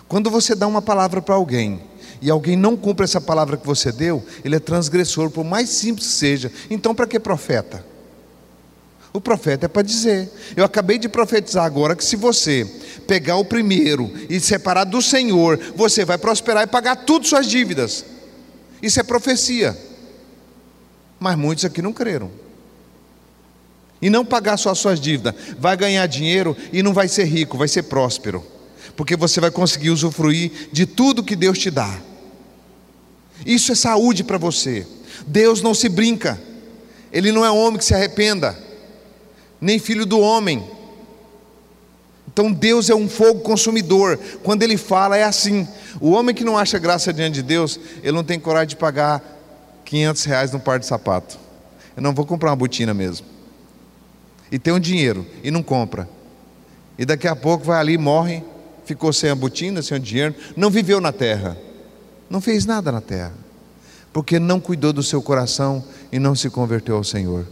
Quando 0.08 0.29
você 0.29 0.53
dá 0.53 0.67
uma 0.67 0.81
palavra 0.81 1.24
para 1.24 1.34
alguém 1.34 1.81
e 2.22 2.29
alguém 2.29 2.55
não 2.55 2.77
cumpre 2.77 3.05
essa 3.05 3.20
palavra 3.20 3.58
que 3.58 3.65
você 3.65 3.91
deu, 3.91 4.24
ele 4.46 4.58
é 4.58 4.60
transgressor, 4.60 5.31
por 5.31 5.43
mais 5.43 5.70
simples 5.70 6.05
que 6.05 6.13
seja. 6.13 6.51
Então, 6.70 6.93
para 6.93 7.08
que 7.08 7.20
profeta? 7.20 7.89
O 9.13 9.20
profeta 9.20 9.65
é 9.65 9.70
para 9.70 9.82
dizer. 9.82 10.32
Eu 10.56 10.63
acabei 10.63 10.98
de 10.98 11.10
profetizar 11.10 11.65
agora 11.65 11.96
que 11.96 12.03
se 12.03 12.15
você 12.15 12.65
pegar 13.08 13.36
o 13.36 13.46
primeiro 13.46 14.12
e 14.30 14.39
separar 14.39 14.86
do 14.86 15.01
Senhor, 15.01 15.60
você 15.75 16.06
vai 16.06 16.18
prosperar 16.18 16.63
e 16.63 16.68
pagar 16.68 16.96
tudo 16.96 17.27
suas 17.27 17.46
dívidas. 17.46 18.06
Isso 18.82 19.00
é 19.00 19.03
profecia. 19.03 19.77
Mas 21.20 21.38
muitos 21.38 21.65
aqui 21.65 21.82
não 21.82 21.91
creram. 21.91 22.32
E 24.01 24.10
não 24.10 24.25
pagar 24.25 24.58
só 24.58 24.74
suas 24.74 25.00
dívidas, 25.00 25.36
vai 25.60 25.77
ganhar 25.77 26.08
dinheiro 26.08 26.58
e 26.74 26.82
não 26.82 26.94
vai 26.94 27.08
ser 27.08 27.25
rico, 27.25 27.58
vai 27.58 27.68
ser 27.68 27.84
próspero. 27.84 28.44
Porque 28.96 29.15
você 29.15 29.39
vai 29.39 29.51
conseguir 29.51 29.91
usufruir 29.91 30.70
de 30.72 30.86
tudo 30.86 31.24
que 31.24 31.36
Deus 31.36 31.60
te 31.60 31.70
dá. 31.70 32.00
Isso 33.46 33.72
é 33.72 33.75
saúde 33.75 34.24
para 34.24 34.38
você. 34.38 34.88
Deus 35.27 35.62
não 35.62 35.74
se 35.74 35.89
brinca. 35.89 36.41
Ele 37.12 37.32
não 37.32 37.46
é 37.46 37.51
homem 37.51 37.77
que 37.77 37.86
se 37.86 37.94
arrependa 37.94 38.71
nem 39.62 39.77
filho 39.77 40.06
do 40.06 40.20
homem. 40.20 40.68
Então 42.27 42.51
Deus 42.51 42.89
é 42.89 42.96
um 42.96 43.08
fogo 43.08 43.41
consumidor. 43.41 44.20
Quando 44.41 44.63
Ele 44.63 44.75
fala, 44.75 45.15
é 45.15 45.24
assim. 45.24 45.68
O 46.00 46.12
homem 46.12 46.34
que 46.34 46.44
não 46.44 46.58
acha 46.58 46.80
graça 46.80 47.13
diante 47.13 47.36
de 47.36 47.44
Deus, 47.44 47.80
ele 48.01 48.13
não 48.13 48.24
tem 48.24 48.39
coragem 48.39 48.70
de 48.70 48.75
pagar 48.77 49.22
500 49.86 50.24
reais 50.24 50.51
num 50.51 50.60
par 50.60 50.80
de 50.80 50.86
sapato. 50.86 51.38
Eu 51.96 52.01
não 52.01 52.13
vou 52.13 52.25
comprar 52.25 52.50
uma 52.50 52.56
botina 52.56 52.94
mesmo. 52.94 53.27
E 54.51 54.58
tem 54.58 54.74
um 54.74 54.80
dinheiro 54.80 55.25
e 55.44 55.51
não 55.51 55.62
compra. 55.62 56.10
E 56.98 57.06
daqui 57.06 57.27
a 57.27 57.36
pouco 57.36 57.65
vai 57.65 57.80
ali, 57.80 57.98
morre, 57.98 58.44
ficou 58.86 59.12
sem 59.12 59.30
a 59.30 59.36
botina, 59.36 59.82
sem 59.82 59.98
o 59.98 60.00
dinheiro, 60.00 60.36
não 60.56 60.70
viveu 60.70 61.00
na 61.01 61.12
terra, 61.12 61.58
não 62.30 62.41
fez 62.41 62.65
nada 62.65 62.91
na 62.91 63.01
terra, 63.01 63.34
porque 64.12 64.39
não 64.39 64.60
cuidou 64.60 64.94
do 64.94 65.03
seu 65.03 65.22
coração 65.22 65.84
e 66.12 66.20
não 66.20 66.36
se 66.36 66.50
converteu 66.50 66.96
ao 66.96 67.03
Senhor. 67.03 67.46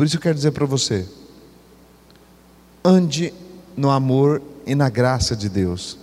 Por 0.00 0.06
isso 0.06 0.16
eu 0.16 0.20
quero 0.22 0.34
dizer 0.34 0.52
para 0.52 0.64
você: 0.64 1.06
ande 2.82 3.34
no 3.76 3.90
amor 3.90 4.40
e 4.64 4.74
na 4.74 4.88
graça 4.88 5.36
de 5.36 5.46
Deus, 5.46 5.98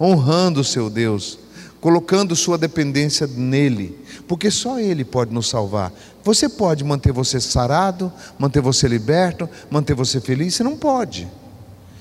honrando 0.00 0.62
o 0.62 0.64
seu 0.64 0.88
Deus, 0.88 1.38
colocando 1.78 2.34
sua 2.34 2.56
dependência 2.56 3.26
nele, 3.26 3.98
porque 4.26 4.50
só 4.50 4.80
Ele 4.80 5.04
pode 5.04 5.34
nos 5.34 5.46
salvar. 5.46 5.92
Você 6.24 6.48
pode 6.48 6.82
manter 6.84 7.12
você 7.12 7.38
sarado, 7.38 8.10
manter 8.38 8.62
você 8.62 8.88
liberto, 8.88 9.46
manter 9.70 9.92
você 9.92 10.22
feliz? 10.22 10.54
Você 10.54 10.64
não 10.64 10.78
pode. 10.78 11.28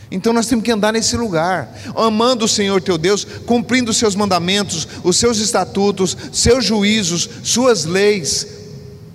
Então 0.09 0.31
nós 0.31 0.47
temos 0.47 0.63
que 0.63 0.71
andar 0.71 0.93
nesse 0.93 1.17
lugar, 1.17 1.77
amando 1.93 2.45
o 2.45 2.47
Senhor 2.47 2.81
teu 2.81 2.97
Deus, 2.97 3.25
cumprindo 3.25 3.91
os 3.91 3.97
seus 3.97 4.15
mandamentos, 4.15 4.87
os 5.03 5.17
seus 5.17 5.39
estatutos, 5.39 6.15
seus 6.31 6.63
juízos, 6.63 7.29
suas 7.43 7.83
leis, 7.83 8.62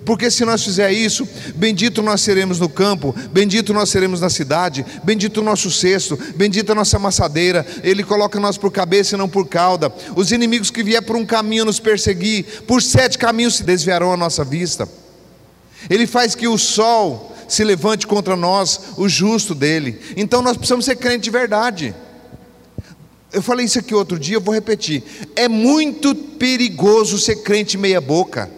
porque 0.09 0.31
se 0.31 0.43
nós 0.43 0.63
fizer 0.63 0.91
isso, 0.91 1.29
bendito 1.53 2.01
nós 2.01 2.21
seremos 2.21 2.59
no 2.59 2.67
campo, 2.67 3.13
bendito 3.31 3.71
nós 3.75 3.89
seremos 3.89 4.19
na 4.19 4.27
cidade, 4.27 4.83
bendito 5.03 5.39
o 5.39 5.43
nosso 5.43 5.69
cesto, 5.69 6.17
bendita 6.35 6.71
a 6.71 6.75
nossa 6.75 6.97
amassadeira, 6.97 7.63
Ele 7.83 8.03
coloca 8.03 8.39
nós 8.39 8.57
por 8.57 8.71
cabeça 8.71 9.13
e 9.13 9.19
não 9.19 9.29
por 9.29 9.47
cauda. 9.47 9.93
Os 10.15 10.31
inimigos 10.31 10.71
que 10.71 10.81
vier 10.81 11.03
por 11.03 11.15
um 11.15 11.23
caminho 11.23 11.63
nos 11.63 11.79
perseguir, 11.79 12.63
por 12.65 12.81
sete 12.81 13.19
caminhos 13.19 13.57
se 13.57 13.63
desviarão 13.63 14.11
a 14.11 14.17
nossa 14.17 14.43
vista. 14.43 14.89
Ele 15.87 16.07
faz 16.07 16.33
que 16.33 16.47
o 16.47 16.57
sol 16.57 17.35
se 17.47 17.63
levante 17.63 18.07
contra 18.07 18.35
nós, 18.35 18.81
o 18.97 19.07
justo 19.07 19.53
dele. 19.53 19.99
Então 20.17 20.41
nós 20.41 20.57
precisamos 20.57 20.85
ser 20.85 20.95
crentes 20.95 21.25
de 21.25 21.29
verdade. 21.29 21.93
Eu 23.31 23.43
falei 23.43 23.67
isso 23.67 23.77
aqui 23.77 23.93
outro 23.93 24.17
dia, 24.17 24.37
eu 24.37 24.41
vou 24.41 24.55
repetir. 24.55 25.03
É 25.35 25.47
muito 25.47 26.15
perigoso 26.15 27.19
ser 27.19 27.43
crente 27.43 27.77
meia 27.77 28.01
boca. 28.01 28.57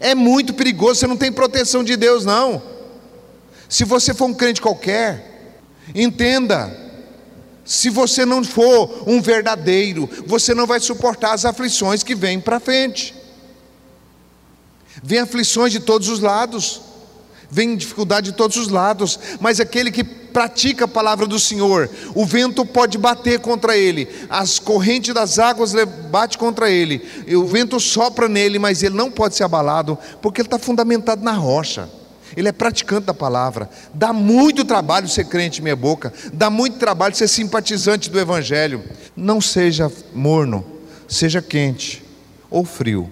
É 0.00 0.14
muito 0.14 0.54
perigoso, 0.54 1.00
você 1.00 1.06
não 1.06 1.16
tem 1.16 1.32
proteção 1.32 1.82
de 1.82 1.96
Deus, 1.96 2.24
não. 2.24 2.62
Se 3.68 3.84
você 3.84 4.14
for 4.14 4.26
um 4.26 4.34
crente 4.34 4.60
qualquer, 4.60 5.52
entenda, 5.94 6.74
se 7.64 7.90
você 7.90 8.24
não 8.24 8.42
for 8.42 9.04
um 9.06 9.20
verdadeiro, 9.20 10.08
você 10.26 10.54
não 10.54 10.66
vai 10.66 10.80
suportar 10.80 11.34
as 11.34 11.44
aflições 11.44 12.02
que 12.02 12.14
vêm 12.14 12.40
para 12.40 12.60
frente. 12.60 13.14
Vem 15.02 15.18
aflições 15.18 15.72
de 15.72 15.80
todos 15.80 16.08
os 16.08 16.20
lados, 16.20 16.80
vem 17.50 17.76
dificuldade 17.76 18.30
de 18.30 18.36
todos 18.36 18.56
os 18.56 18.68
lados, 18.68 19.18
mas 19.40 19.60
aquele 19.60 19.90
que 19.90 20.17
pratica 20.38 20.84
a 20.84 20.88
palavra 20.88 21.26
do 21.26 21.36
Senhor, 21.36 21.90
o 22.14 22.24
vento 22.24 22.64
pode 22.64 22.96
bater 22.96 23.40
contra 23.40 23.76
ele, 23.76 24.08
as 24.30 24.60
correntes 24.60 25.12
das 25.12 25.36
águas 25.36 25.72
batem 26.08 26.38
contra 26.38 26.70
ele, 26.70 27.02
o 27.34 27.44
vento 27.44 27.80
sopra 27.80 28.28
nele, 28.28 28.56
mas 28.56 28.84
ele 28.84 28.94
não 28.94 29.10
pode 29.10 29.34
ser 29.34 29.42
abalado, 29.42 29.98
porque 30.22 30.40
ele 30.40 30.46
está 30.46 30.56
fundamentado 30.56 31.24
na 31.24 31.32
rocha. 31.32 31.90
Ele 32.36 32.48
é 32.48 32.52
praticante 32.52 33.06
da 33.06 33.14
palavra. 33.14 33.68
Dá 33.92 34.12
muito 34.12 34.64
trabalho 34.64 35.08
ser 35.08 35.24
crente 35.24 35.60
meia 35.60 35.74
boca. 35.74 36.12
Dá 36.32 36.48
muito 36.48 36.78
trabalho 36.78 37.16
ser 37.16 37.26
simpatizante 37.26 38.08
do 38.10 38.20
Evangelho. 38.20 38.84
Não 39.16 39.40
seja 39.40 39.90
morno, 40.14 40.64
seja 41.08 41.42
quente 41.42 42.04
ou 42.48 42.64
frio. 42.64 43.10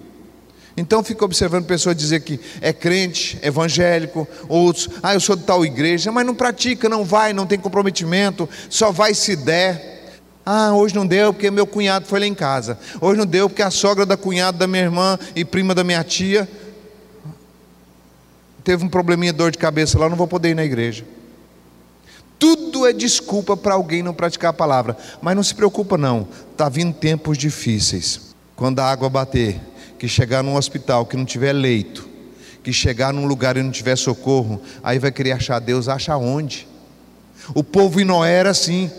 Então 0.77 1.03
fica 1.03 1.25
observando 1.25 1.65
pessoas 1.65 1.95
dizer 1.95 2.19
que 2.19 2.39
é 2.61 2.71
crente, 2.71 3.39
evangélico, 3.41 4.27
outros, 4.47 4.87
ah, 5.01 5.15
eu 5.15 5.19
sou 5.19 5.35
de 5.35 5.41
tal 5.41 5.65
igreja, 5.65 6.11
mas 6.11 6.23
não 6.23 6.35
pratica, 6.35 6.87
não 6.87 7.03
vai, 7.03 7.33
não 7.33 7.47
tem 7.47 7.57
comprometimento, 7.57 8.47
só 8.69 8.91
vai 8.91 9.15
se 9.15 9.35
der. 9.35 9.97
Ah, 10.45 10.73
hoje 10.73 10.93
não 10.93 11.05
deu 11.05 11.33
porque 11.33 11.49
meu 11.49 11.65
cunhado 11.65 12.05
foi 12.05 12.19
lá 12.19 12.27
em 12.27 12.35
casa. 12.35 12.77
Hoje 13.01 13.17
não 13.17 13.25
deu 13.25 13.49
porque 13.49 13.63
a 13.63 13.71
sogra 13.71 14.05
da 14.05 14.15
cunhada 14.15 14.59
da 14.59 14.67
minha 14.67 14.83
irmã 14.83 15.17
e 15.35 15.43
prima 15.43 15.73
da 15.73 15.83
minha 15.83 16.03
tia 16.03 16.47
teve 18.63 18.85
um 18.85 18.89
probleminha 18.89 19.33
dor 19.33 19.49
de 19.49 19.57
cabeça 19.57 19.97
lá, 19.97 20.07
não 20.07 20.15
vou 20.15 20.27
poder 20.27 20.49
ir 20.49 20.55
na 20.55 20.63
igreja. 20.63 21.03
Tudo 22.37 22.85
é 22.85 22.93
desculpa 22.93 23.57
para 23.57 23.73
alguém 23.73 24.03
não 24.03 24.13
praticar 24.13 24.51
a 24.51 24.53
palavra. 24.53 24.95
Mas 25.21 25.35
não 25.35 25.41
se 25.41 25.55
preocupa 25.55 25.97
não, 25.97 26.27
está 26.51 26.69
vindo 26.69 26.93
tempos 26.93 27.35
difíceis. 27.35 28.21
Quando 28.55 28.79
a 28.79 28.85
água 28.85 29.09
bater, 29.09 29.59
que 29.97 30.07
chegar 30.07 30.43
num 30.43 30.55
hospital 30.55 31.05
que 31.05 31.17
não 31.17 31.25
tiver 31.25 31.53
leito, 31.53 32.07
que 32.63 32.71
chegar 32.71 33.13
num 33.13 33.25
lugar 33.25 33.57
e 33.57 33.63
não 33.63 33.71
tiver 33.71 33.97
socorro, 33.97 34.61
aí 34.83 34.99
vai 34.99 35.11
querer 35.11 35.31
achar 35.31 35.59
Deus, 35.59 35.87
acha 35.87 36.15
onde? 36.17 36.67
O 37.53 37.63
povo 37.63 37.99
em 37.99 38.05
Noé 38.05 38.33
era 38.33 38.49
assim. 38.51 38.91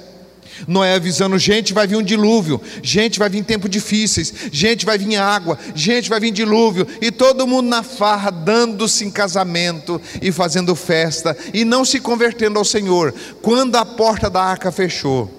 Noé 0.67 0.95
avisando, 0.95 1.39
gente, 1.39 1.73
vai 1.73 1.87
vir 1.87 1.97
um 1.97 2.03
dilúvio, 2.03 2.61
gente, 2.83 3.19
vai 3.19 3.29
vir 3.29 3.45
tempos 3.45 3.71
difíceis, 3.71 4.33
gente, 4.51 4.85
vai 4.85 4.99
vir 4.99 5.17
água, 5.17 5.57
gente, 5.75 6.09
vai 6.09 6.19
vir 6.19 6.33
dilúvio, 6.33 6.85
e 7.01 7.13
todo 7.13 7.47
mundo 7.47 7.69
na 7.69 7.85
farra, 7.85 8.31
dando-se 8.31 9.05
em 9.05 9.11
casamento 9.11 10.01
e 10.21 10.33
fazendo 10.33 10.75
festa, 10.75 11.37
e 11.55 11.65
não 11.65 11.85
se 11.85 12.01
convertendo 12.01 12.59
ao 12.59 12.65
Senhor. 12.65 13.15
Quando 13.41 13.77
a 13.77 13.85
porta 13.85 14.29
da 14.29 14.43
arca 14.43 14.73
fechou, 14.73 15.31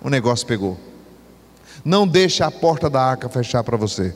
o 0.00 0.08
negócio 0.08 0.46
pegou. 0.46 0.91
Não 1.84 2.06
deixe 2.06 2.42
a 2.42 2.50
porta 2.50 2.88
da 2.88 3.02
arca 3.02 3.28
fechar 3.28 3.62
para 3.64 3.76
você. 3.76 4.14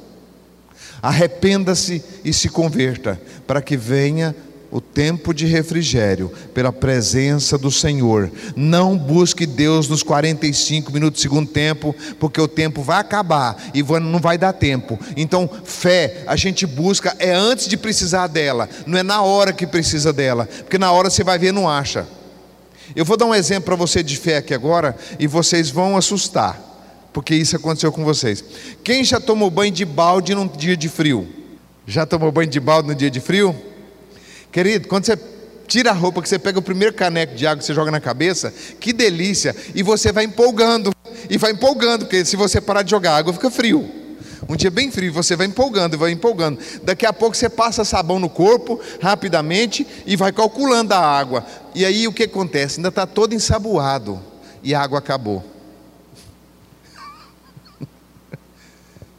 Arrependa-se 1.03 2.03
e 2.25 2.33
se 2.33 2.49
converta, 2.49 3.21
para 3.47 3.61
que 3.61 3.77
venha 3.77 4.35
o 4.71 4.81
tempo 4.81 5.33
de 5.33 5.47
refrigério 5.47 6.31
pela 6.53 6.73
presença 6.73 7.57
do 7.57 7.71
Senhor. 7.71 8.31
Não 8.55 8.97
busque 8.97 9.47
Deus 9.47 9.89
nos 9.89 10.03
45 10.03 10.93
minutos 10.93 11.21
do 11.21 11.23
segundo 11.23 11.49
tempo, 11.49 11.95
porque 12.19 12.41
o 12.41 12.49
tempo 12.49 12.83
vai 12.83 12.99
acabar 12.99 13.57
e 13.73 13.83
não 13.83 14.19
vai 14.19 14.37
dar 14.37 14.53
tempo. 14.53 14.99
Então, 15.17 15.49
fé, 15.65 16.25
a 16.27 16.37
gente 16.37 16.67
busca 16.67 17.15
é 17.19 17.33
antes 17.33 17.69
de 17.69 17.77
precisar 17.77 18.27
dela, 18.27 18.69
não 18.87 18.99
é 18.99 19.03
na 19.03 19.23
hora 19.23 19.53
que 19.53 19.67
precisa 19.67 20.13
dela, 20.13 20.49
porque 20.59 20.79
na 20.79 20.91
hora 20.93 21.11
você 21.11 21.23
vai 21.23 21.39
ver 21.39 21.53
não 21.53 21.69
acha. 21.69 22.07
Eu 22.95 23.05
vou 23.05 23.17
dar 23.17 23.27
um 23.27 23.35
exemplo 23.35 23.65
para 23.65 23.77
você 23.77 24.03
de 24.03 24.17
fé 24.17 24.37
aqui 24.37 24.55
agora 24.55 24.97
e 25.19 25.27
vocês 25.27 25.71
vão 25.71 25.97
assustar 25.97 26.76
porque 27.17 27.35
isso 27.35 27.57
aconteceu 27.57 27.91
com 27.91 28.05
vocês. 28.05 28.45
Quem 28.85 29.03
já 29.03 29.19
tomou 29.19 29.49
banho 29.51 29.73
de 29.73 29.87
balde 29.87 30.35
num 30.35 30.47
dia 30.47 30.77
de 30.77 30.87
frio? 30.87 31.27
Já 31.87 32.05
tomou 32.05 32.31
banho 32.31 32.51
de 32.51 32.61
balde 32.61 32.89
no 32.89 32.95
dia 32.95 33.11
de 33.11 33.21
frio? 33.21 33.57
Querido, 34.53 34.87
quando 34.87 35.07
você 35.07 35.19
tira 35.67 35.93
a 35.93 35.95
roupa, 35.95 36.21
que 36.21 36.29
você 36.29 36.39
pega 36.39 36.59
o 36.59 36.63
primeiro 36.63 36.93
caneco 36.93 37.35
de 37.35 37.47
água 37.47 37.61
que 37.61 37.65
você 37.65 37.73
joga 37.73 37.91
na 37.91 38.01
cabeça, 38.01 38.53
que 38.79 38.93
delícia! 38.93 39.57
E 39.75 39.83
você 39.83 40.13
vai 40.13 40.25
empolgando, 40.25 40.93
e 41.31 41.39
vai 41.39 41.53
empolgando, 41.53 42.05
porque 42.05 42.23
se 42.23 42.37
você 42.37 42.61
parar 42.61 42.83
de 42.83 42.91
jogar 42.91 43.17
água, 43.17 43.33
fica 43.33 43.51
frio. 43.51 43.89
Um 44.47 44.55
dia 44.55 44.71
bem 44.71 44.91
frio, 44.91 45.11
você 45.11 45.35
vai 45.35 45.47
empolgando, 45.47 45.97
vai 45.97 46.11
empolgando. 46.11 46.59
Daqui 46.83 47.07
a 47.07 47.15
pouco 47.15 47.35
você 47.35 47.49
passa 47.49 47.83
sabão 47.83 48.19
no 48.19 48.29
corpo 48.29 48.79
rapidamente 49.01 49.87
e 50.05 50.17
vai 50.17 50.33
calculando 50.33 50.93
a 50.93 50.99
água. 50.99 51.47
E 51.75 51.83
aí 51.83 52.07
o 52.07 52.13
que 52.13 52.25
acontece? 52.25 52.79
Ainda 52.79 52.91
está 52.91 53.07
todo 53.07 53.35
ensaboado 53.35 54.21
e 54.63 54.75
a 54.75 54.83
água 54.83 54.99
acabou. 54.99 55.56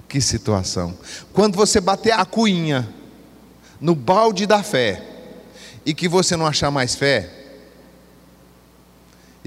Que 0.08 0.22
situação. 0.22 0.98
Quando 1.34 1.56
você 1.56 1.82
bater 1.82 2.12
a 2.12 2.26
cuinha 2.26 2.88
no 3.80 3.94
balde 3.94 4.46
da 4.46 4.64
fé 4.64 5.04
e 5.86 5.94
que 5.94 6.08
você 6.08 6.36
não 6.36 6.46
achar 6.46 6.72
mais 6.72 6.96
fé, 6.96 7.30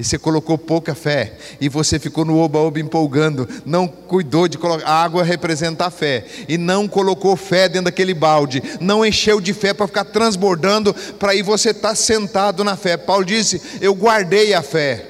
e 0.00 0.04
você 0.04 0.18
colocou 0.18 0.56
pouca 0.56 0.94
fé, 0.94 1.34
e 1.60 1.68
você 1.68 1.98
ficou 1.98 2.24
no 2.24 2.38
oba-oba 2.38 2.80
empolgando, 2.80 3.46
não 3.66 3.86
cuidou 3.86 4.48
de 4.48 4.56
colocar, 4.56 4.86
a 4.86 5.02
água 5.02 5.22
representa 5.22 5.86
a 5.86 5.90
fé, 5.90 6.24
e 6.48 6.56
não 6.56 6.88
colocou 6.88 7.36
fé 7.36 7.68
dentro 7.68 7.84
daquele 7.84 8.14
balde, 8.14 8.62
não 8.80 9.04
encheu 9.04 9.42
de 9.42 9.52
fé 9.52 9.74
para 9.74 9.86
ficar 9.86 10.04
transbordando, 10.06 10.94
para 11.18 11.32
aí 11.32 11.42
você 11.42 11.70
estar 11.70 11.90
tá 11.90 11.94
sentado 11.94 12.64
na 12.64 12.76
fé. 12.76 12.96
Paulo 12.96 13.26
disse: 13.26 13.60
Eu 13.78 13.94
guardei 13.94 14.54
a 14.54 14.62
fé. 14.62 15.09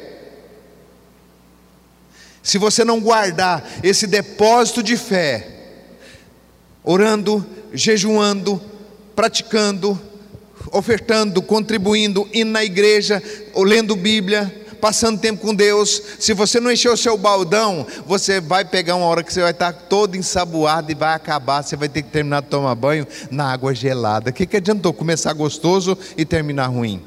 Se 2.51 2.59
você 2.59 2.85
não 2.85 3.01
guardar 3.01 3.65
esse 3.81 4.09
depósito 4.09 4.83
de 4.83 4.97
fé, 4.97 5.47
orando, 6.83 7.47
jejuando, 7.73 8.61
praticando, 9.15 9.97
ofertando, 10.73 11.41
contribuindo, 11.43 12.29
indo 12.35 12.51
na 12.51 12.65
igreja, 12.65 13.23
lendo 13.55 13.95
Bíblia, 13.95 14.53
passando 14.81 15.21
tempo 15.21 15.41
com 15.41 15.55
Deus, 15.55 16.03
se 16.19 16.35
você 16.35 16.59
não 16.59 16.73
encher 16.73 16.91
o 16.91 16.97
seu 16.97 17.17
baldão, 17.17 17.87
você 18.05 18.41
vai 18.41 18.65
pegar 18.65 18.97
uma 18.97 19.07
hora 19.07 19.23
que 19.23 19.33
você 19.33 19.43
vai 19.43 19.53
estar 19.53 19.73
todo 19.73 20.17
ensaboado 20.17 20.91
e 20.91 20.95
vai 20.97 21.15
acabar, 21.15 21.63
você 21.63 21.77
vai 21.77 21.89
ter 21.89 22.03
que 22.03 22.11
terminar 22.11 22.43
de 22.43 22.49
tomar 22.49 22.75
banho 22.75 23.07
na 23.31 23.53
água 23.53 23.73
gelada. 23.73 24.31
O 24.31 24.33
que, 24.33 24.45
que 24.45 24.57
adiantou 24.57 24.93
começar 24.93 25.33
gostoso 25.35 25.97
e 26.17 26.25
terminar 26.25 26.67
ruim? 26.67 27.01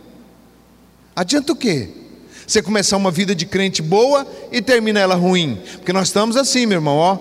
Adianta 1.13 1.51
o 1.51 1.55
quê? 1.57 2.02
Você 2.45 2.62
começar 2.62 2.97
uma 2.97 3.12
vida 3.12 3.33
de 3.33 3.45
crente 3.45 3.81
boa 3.81 4.27
e 4.51 4.62
termina 4.62 5.00
ela 5.00 5.15
ruim. 5.15 5.62
Porque 5.73 5.93
nós 5.93 6.07
estamos 6.07 6.35
assim, 6.38 6.65
meu 6.65 6.77
irmão, 6.77 6.97
ó. 6.97 7.17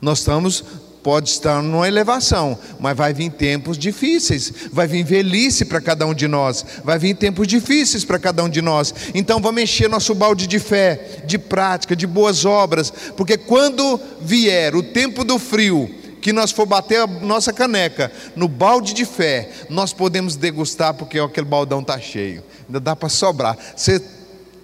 Nós 0.00 0.20
estamos, 0.20 0.62
pode 1.02 1.30
estar 1.30 1.62
numa 1.62 1.88
elevação, 1.88 2.56
mas 2.78 2.96
vai 2.96 3.12
vir 3.12 3.30
tempos 3.30 3.76
difíceis, 3.76 4.52
vai 4.72 4.86
vir 4.86 5.04
velhice 5.04 5.64
para 5.64 5.80
cada 5.80 6.06
um 6.06 6.14
de 6.14 6.28
nós, 6.28 6.64
vai 6.84 6.98
vir 6.98 7.14
tempos 7.14 7.48
difíceis 7.48 8.04
para 8.04 8.18
cada 8.18 8.44
um 8.44 8.48
de 8.48 8.62
nós. 8.62 8.94
Então 9.14 9.40
vamos 9.40 9.62
encher 9.62 9.88
nosso 9.88 10.14
balde 10.14 10.46
de 10.46 10.58
fé, 10.58 11.22
de 11.26 11.38
prática, 11.38 11.96
de 11.96 12.06
boas 12.06 12.44
obras, 12.44 12.92
porque 13.16 13.36
quando 13.36 13.98
vier 14.20 14.76
o 14.76 14.82
tempo 14.82 15.24
do 15.24 15.38
frio, 15.38 15.97
que 16.20 16.32
nós 16.32 16.50
for 16.50 16.66
bater 16.66 17.00
a 17.00 17.06
nossa 17.06 17.52
caneca 17.52 18.10
no 18.34 18.48
balde 18.48 18.92
de 18.92 19.04
fé, 19.04 19.50
nós 19.68 19.92
podemos 19.92 20.36
degustar 20.36 20.94
porque 20.94 21.18
aquele 21.18 21.46
baldão 21.46 21.80
está 21.80 21.98
cheio, 21.98 22.42
ainda 22.66 22.80
dá 22.80 22.96
para 22.96 23.08
sobrar. 23.08 23.56
Você 23.76 24.02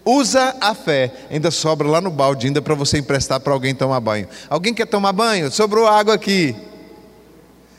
usa 0.04 0.56
a 0.60 0.74
fé, 0.74 1.12
ainda 1.30 1.50
sobra 1.50 1.88
lá 1.88 2.00
no 2.00 2.10
balde, 2.10 2.46
ainda 2.46 2.60
para 2.60 2.74
você 2.74 2.98
emprestar 2.98 3.40
para 3.40 3.52
alguém 3.52 3.74
tomar 3.74 4.00
banho. 4.00 4.28
Alguém 4.48 4.74
quer 4.74 4.86
tomar 4.86 5.12
banho? 5.12 5.50
Sobrou 5.50 5.86
água 5.86 6.14
aqui. 6.14 6.54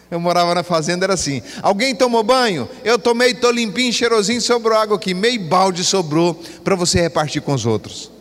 Eu 0.10 0.20
morava 0.20 0.54
na 0.54 0.64
fazenda, 0.64 1.06
era 1.06 1.14
assim. 1.14 1.42
Alguém 1.62 1.96
tomou 1.96 2.24
banho? 2.24 2.70
Eu 2.84 2.98
tomei, 2.98 3.32
estou 3.32 3.52
limpinho, 3.52 3.92
cheirosinho, 3.92 4.42
sobrou 4.42 4.78
água 4.78 4.98
aqui. 4.98 5.14
Meio 5.14 5.42
balde 5.42 5.84
sobrou 5.84 6.36
para 6.64 6.76
você 6.76 7.02
repartir 7.02 7.42
com 7.42 7.54
os 7.54 7.66
outros. 7.66 8.12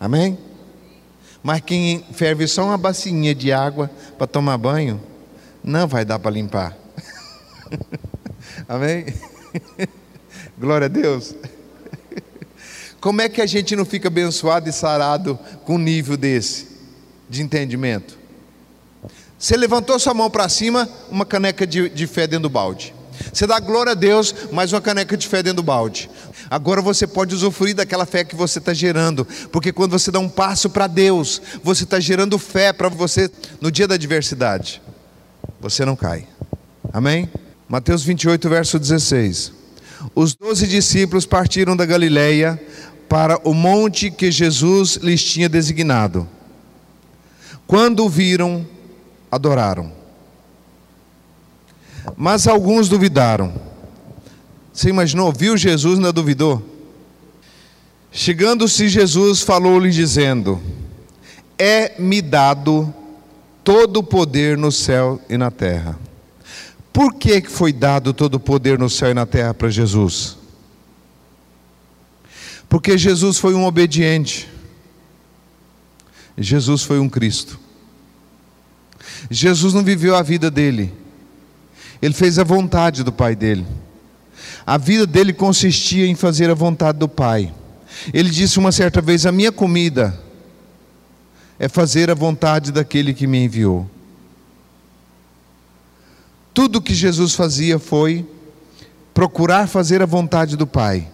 Amém? 0.00 0.36
Mas 1.42 1.60
quem 1.60 2.04
ferve 2.12 2.46
só 2.46 2.64
uma 2.64 2.78
bacinha 2.78 3.34
de 3.34 3.52
água 3.52 3.90
para 4.16 4.26
tomar 4.26 4.56
banho, 4.58 5.00
não 5.62 5.86
vai 5.88 6.04
dar 6.04 6.18
para 6.18 6.30
limpar. 6.30 6.76
Amém? 8.68 9.06
Glória 10.58 10.84
a 10.84 10.88
Deus. 10.88 11.34
Como 13.00 13.20
é 13.20 13.28
que 13.28 13.40
a 13.40 13.46
gente 13.46 13.74
não 13.74 13.84
fica 13.84 14.06
abençoado 14.06 14.68
e 14.68 14.72
sarado 14.72 15.36
com 15.64 15.74
um 15.74 15.78
nível 15.78 16.16
desse 16.16 16.68
de 17.28 17.42
entendimento? 17.42 18.16
Você 19.36 19.56
levantou 19.56 19.98
sua 19.98 20.14
mão 20.14 20.30
para 20.30 20.48
cima, 20.48 20.88
uma 21.10 21.26
caneca 21.26 21.66
de, 21.66 21.88
de 21.88 22.06
fé 22.06 22.28
dentro 22.28 22.44
do 22.44 22.50
balde. 22.50 22.94
Você 23.32 23.44
dá 23.44 23.58
glória 23.58 23.92
a 23.92 23.96
Deus, 23.96 24.32
mais 24.52 24.72
uma 24.72 24.80
caneca 24.80 25.16
de 25.16 25.26
fé 25.26 25.42
dentro 25.42 25.56
do 25.56 25.62
balde. 25.64 26.08
Agora 26.52 26.82
você 26.82 27.06
pode 27.06 27.34
usufruir 27.34 27.74
daquela 27.74 28.04
fé 28.04 28.24
que 28.24 28.36
você 28.36 28.58
está 28.58 28.74
gerando, 28.74 29.26
porque 29.50 29.72
quando 29.72 29.92
você 29.92 30.10
dá 30.10 30.18
um 30.18 30.28
passo 30.28 30.68
para 30.68 30.86
Deus, 30.86 31.40
você 31.64 31.84
está 31.84 31.98
gerando 31.98 32.38
fé 32.38 32.74
para 32.74 32.90
você 32.90 33.30
no 33.58 33.70
dia 33.70 33.88
da 33.88 33.94
adversidade. 33.94 34.82
Você 35.58 35.82
não 35.86 35.96
cai. 35.96 36.28
Amém? 36.92 37.26
Mateus 37.66 38.04
28, 38.04 38.50
verso 38.50 38.78
16. 38.78 39.50
Os 40.14 40.34
doze 40.34 40.66
discípulos 40.66 41.24
partiram 41.24 41.74
da 41.74 41.86
Galileia 41.86 42.62
para 43.08 43.40
o 43.48 43.54
monte 43.54 44.10
que 44.10 44.30
Jesus 44.30 44.96
lhes 44.96 45.24
tinha 45.24 45.48
designado. 45.48 46.28
Quando 47.66 48.04
o 48.04 48.10
viram, 48.10 48.66
adoraram. 49.30 49.90
Mas 52.14 52.46
alguns 52.46 52.90
duvidaram. 52.90 53.71
Você 54.72 54.88
imaginou? 54.88 55.32
Viu 55.32 55.56
Jesus 55.56 55.98
não 55.98 56.12
duvidou? 56.12 56.62
Chegando-se 58.10 58.88
Jesus, 58.88 59.40
falou-lhe 59.40 59.90
dizendo: 59.90 60.60
É-me 61.58 62.22
dado 62.22 62.92
todo 63.64 63.98
o 63.98 64.02
poder 64.02 64.56
no 64.56 64.72
céu 64.72 65.20
e 65.28 65.36
na 65.36 65.50
terra. 65.50 65.98
Por 66.92 67.14
que 67.14 67.42
foi 67.42 67.72
dado 67.72 68.12
todo 68.12 68.34
o 68.34 68.40
poder 68.40 68.78
no 68.78 68.90
céu 68.90 69.10
e 69.10 69.14
na 69.14 69.24
terra 69.24 69.54
para 69.54 69.70
Jesus? 69.70 70.36
Porque 72.68 72.98
Jesus 72.98 73.38
foi 73.38 73.54
um 73.54 73.64
obediente. 73.64 74.48
Jesus 76.36 76.82
foi 76.82 76.98
um 76.98 77.08
Cristo. 77.08 77.58
Jesus 79.30 79.72
não 79.74 79.82
viveu 79.82 80.16
a 80.16 80.22
vida 80.22 80.50
dele. 80.50 80.92
Ele 82.00 82.14
fez 82.14 82.38
a 82.38 82.44
vontade 82.44 83.02
do 83.02 83.12
Pai 83.12 83.36
dele. 83.36 83.66
A 84.66 84.78
vida 84.78 85.06
dele 85.06 85.32
consistia 85.32 86.06
em 86.06 86.14
fazer 86.14 86.50
a 86.50 86.54
vontade 86.54 86.98
do 86.98 87.08
Pai. 87.08 87.52
Ele 88.12 88.30
disse 88.30 88.58
uma 88.58 88.72
certa 88.72 89.00
vez: 89.00 89.26
A 89.26 89.32
minha 89.32 89.52
comida 89.52 90.18
é 91.58 91.68
fazer 91.68 92.10
a 92.10 92.14
vontade 92.14 92.72
daquele 92.72 93.12
que 93.12 93.26
me 93.26 93.44
enviou. 93.44 93.88
Tudo 96.54 96.82
que 96.82 96.94
Jesus 96.94 97.34
fazia 97.34 97.78
foi 97.78 98.26
procurar 99.14 99.68
fazer 99.68 100.02
a 100.02 100.06
vontade 100.06 100.56
do 100.56 100.66
Pai. 100.66 101.08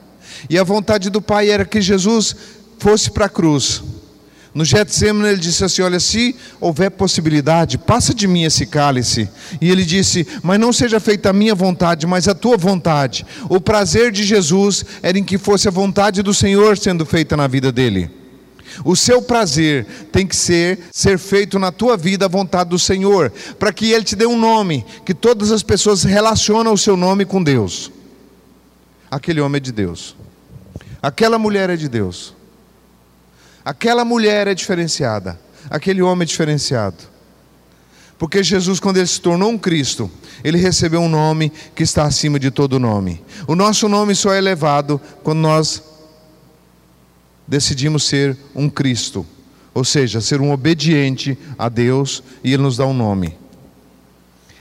E 0.49 0.59
a 0.59 0.65
vontade 0.65 1.11
do 1.11 1.23
Pai 1.23 1.51
era 1.51 1.65
que 1.65 1.81
Jesus 1.81 2.35
fosse 2.79 3.11
para 3.11 3.27
a 3.27 3.29
cruz. 3.29 3.83
No 4.59 4.65
Getsemane 4.65 5.29
ele 5.29 5.39
disse 5.39 5.65
assim: 5.65 5.83
Olha, 5.83 6.01
se 6.01 6.35
houver 6.61 6.91
possibilidade, 6.91 7.79
passa 7.79 8.13
de 8.13 8.27
mim 8.27 8.43
esse 8.43 8.67
cálice. 8.67 9.29
E 9.61 9.71
ele 9.71 9.85
disse: 9.85 10.27
Mas 10.43 10.59
não 10.59 10.73
seja 10.73 10.99
feita 10.99 11.31
a 11.31 11.33
minha 11.33 11.55
vontade, 11.55 12.09
mas 12.09 12.27
a 12.27 12.35
tua 12.35 12.57
vontade. 12.57 13.25
O 13.49 13.61
prazer 13.61 14.11
de 14.11 14.25
Jesus 14.25 14.85
era 15.01 15.17
em 15.17 15.23
que 15.23 15.39
fosse 15.39 15.69
a 15.69 15.71
vontade 15.71 16.25
do 16.25 16.35
Senhor 16.35 16.77
sendo 16.77 17.07
feita 17.07 17.37
na 17.37 17.47
vida 17.47 17.71
dele. 17.71 18.11
O 18.85 18.97
seu 18.97 19.23
prazer 19.23 19.87
tem 20.11 20.27
que 20.27 20.35
ser 20.35 20.81
ser 20.91 21.21
feito 21.21 21.57
na 21.57 21.71
tua 21.71 21.97
vida 21.97 22.25
a 22.25 22.29
vontade 22.29 22.71
do 22.71 22.81
Senhor, 22.81 23.33
para 23.61 23.73
que 23.73 23.93
ele 23.93 24.03
te 24.03 24.17
dê 24.17 24.27
um 24.27 24.37
nome, 24.37 24.85
que 25.05 25.15
todas 25.15 25.53
as 25.53 25.63
pessoas 25.63 26.03
relacionam 26.03 26.73
o 26.73 26.79
seu 26.79 26.97
nome 26.97 27.25
com 27.25 27.41
Deus. 27.41 27.93
Aquele 29.09 29.41
homem 29.41 29.59
é 29.59 29.61
de 29.61 29.71
Deus. 29.71 30.17
Aquela 31.01 31.39
mulher 31.39 31.71
é 31.71 31.77
de 31.77 31.89
Deus. 31.89 32.37
Aquela 33.69 34.03
mulher 34.03 34.49
é 34.49 34.55
diferenciada. 34.55 35.39
Aquele 35.69 36.01
homem 36.01 36.23
é 36.23 36.25
diferenciado. 36.25 36.97
Porque 38.19 38.43
Jesus, 38.43 38.81
quando 38.81 38.97
ele 38.97 39.07
se 39.07 39.21
tornou 39.21 39.51
um 39.51 39.59
Cristo, 39.59 40.11
ele 40.43 40.57
recebeu 40.57 41.03
um 41.03 41.09
nome 41.09 41.53
que 41.75 41.83
está 41.83 42.05
acima 42.05 42.39
de 42.39 42.51
todo 42.51 42.79
nome. 42.79 43.23
O 43.47 43.55
nosso 43.55 43.87
nome 43.87 44.15
só 44.15 44.33
é 44.33 44.39
elevado 44.39 44.99
quando 45.23 45.41
nós 45.41 45.83
decidimos 47.47 48.05
ser 48.05 48.39
um 48.55 48.71
Cristo, 48.71 49.27
ou 49.75 49.85
seja, 49.85 50.23
ser 50.23 50.41
um 50.41 50.51
obediente 50.51 51.37
a 51.59 51.69
Deus 51.69 52.23
e 52.43 52.55
Ele 52.55 52.63
nos 52.63 52.79
dá 52.79 52.87
um 52.87 52.95
nome. 52.95 53.37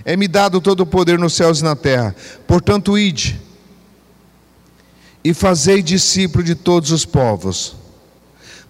É-me 0.03 0.27
dado 0.27 0.59
todo 0.59 0.81
o 0.81 0.85
poder 0.85 1.17
nos 1.17 1.31
céus 1.31 1.61
e 1.61 1.63
na 1.63 1.77
terra, 1.77 2.13
portanto, 2.45 2.97
ide 2.97 3.39
e 5.23 5.33
fazei 5.33 5.81
discípulo 5.81 6.43
de 6.43 6.55
todos 6.55 6.91
os 6.91 7.05
povos, 7.05 7.86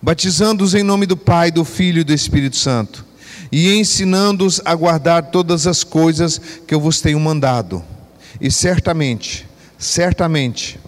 batizando-os 0.01 0.73
em 0.73 0.83
nome 0.83 1.05
do 1.05 1.17
Pai, 1.17 1.51
do 1.51 1.65
Filho 1.65 2.01
e 2.01 2.03
do 2.03 2.13
Espírito 2.13 2.55
Santo, 2.55 3.05
e 3.51 3.73
ensinando-os 3.75 4.62
a 4.65 4.75
guardar 4.75 5.31
todas 5.31 5.67
as 5.67 5.83
coisas 5.83 6.39
que 6.67 6.73
eu 6.73 6.81
vos 6.81 7.01
tenho 7.01 7.19
mandado. 7.19 7.83
E 8.39 8.51
certamente, 8.51 9.47
certamente, 9.77 10.79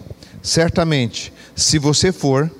certamente, 0.42 1.32
se 1.56 1.78
você 1.78 2.12
for, 2.12 2.50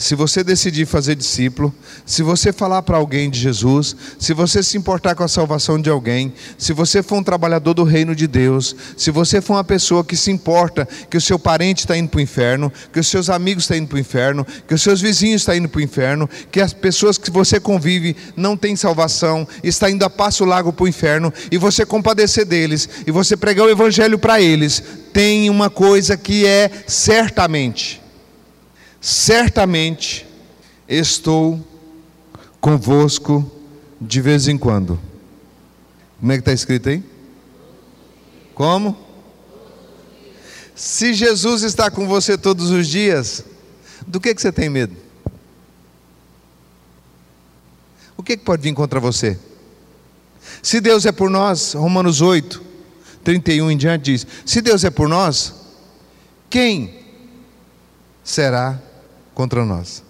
se 0.00 0.14
você 0.14 0.42
decidir 0.42 0.86
fazer 0.86 1.14
discípulo, 1.14 1.74
se 2.06 2.22
você 2.22 2.54
falar 2.54 2.80
para 2.80 2.96
alguém 2.96 3.28
de 3.28 3.38
Jesus, 3.38 3.94
se 4.18 4.32
você 4.32 4.62
se 4.62 4.78
importar 4.78 5.14
com 5.14 5.22
a 5.22 5.28
salvação 5.28 5.78
de 5.78 5.90
alguém, 5.90 6.32
se 6.56 6.72
você 6.72 7.02
for 7.02 7.18
um 7.18 7.22
trabalhador 7.22 7.74
do 7.74 7.84
reino 7.84 8.16
de 8.16 8.26
Deus, 8.26 8.74
se 8.96 9.10
você 9.10 9.42
for 9.42 9.56
uma 9.56 9.62
pessoa 9.62 10.02
que 10.02 10.16
se 10.16 10.30
importa 10.30 10.88
que 11.10 11.18
o 11.18 11.20
seu 11.20 11.38
parente 11.38 11.80
está 11.80 11.98
indo 11.98 12.08
para 12.08 12.16
o 12.16 12.22
inferno, 12.22 12.72
que 12.90 12.98
os 12.98 13.08
seus 13.08 13.28
amigos 13.28 13.64
estão 13.64 13.76
indo 13.76 13.88
para 13.88 13.96
o 13.98 14.00
inferno, 14.00 14.46
que 14.66 14.72
os 14.72 14.80
seus 14.80 15.02
vizinhos 15.02 15.42
estão 15.42 15.54
indo 15.54 15.68
para 15.68 15.80
o 15.80 15.82
inferno, 15.82 16.30
que 16.50 16.62
as 16.62 16.72
pessoas 16.72 17.18
que 17.18 17.30
você 17.30 17.60
convive 17.60 18.16
não 18.34 18.56
têm 18.56 18.76
salvação, 18.76 19.46
está 19.62 19.90
indo 19.90 20.02
a 20.06 20.08
passo 20.08 20.46
largo 20.46 20.72
para 20.72 20.84
o 20.84 20.88
inferno, 20.88 21.30
e 21.52 21.58
você 21.58 21.84
compadecer 21.84 22.46
deles, 22.46 22.88
e 23.06 23.10
você 23.10 23.36
pregar 23.36 23.66
o 23.66 23.70
evangelho 23.70 24.18
para 24.18 24.40
eles, 24.40 24.82
tem 25.12 25.50
uma 25.50 25.68
coisa 25.68 26.16
que 26.16 26.46
é 26.46 26.70
certamente 26.86 27.99
certamente 29.00 30.26
estou 30.88 31.64
convosco 32.60 33.50
de 34.00 34.20
vez 34.20 34.48
em 34.48 34.58
quando. 34.58 35.00
Como 36.18 36.32
é 36.32 36.36
que 36.36 36.40
está 36.42 36.52
escrito 36.52 36.88
aí? 36.88 37.02
Como? 38.54 38.96
Se 40.74 41.14
Jesus 41.14 41.62
está 41.62 41.90
com 41.90 42.06
você 42.06 42.36
todos 42.36 42.70
os 42.70 42.86
dias, 42.86 43.44
do 44.06 44.20
que, 44.20 44.34
que 44.34 44.40
você 44.40 44.52
tem 44.52 44.68
medo? 44.68 44.96
O 48.16 48.22
que, 48.22 48.36
que 48.36 48.44
pode 48.44 48.62
vir 48.62 48.74
contra 48.74 49.00
você? 49.00 49.38
Se 50.62 50.80
Deus 50.80 51.06
é 51.06 51.12
por 51.12 51.30
nós, 51.30 51.72
Romanos 51.72 52.20
8, 52.20 52.62
31 53.24 53.70
em 53.70 53.76
diante 53.76 54.12
diz: 54.12 54.26
Se 54.44 54.60
Deus 54.60 54.84
é 54.84 54.90
por 54.90 55.08
nós, 55.08 55.54
quem 56.50 56.98
será 58.22 58.80
contra 59.40 59.64
nós. 59.64 60.02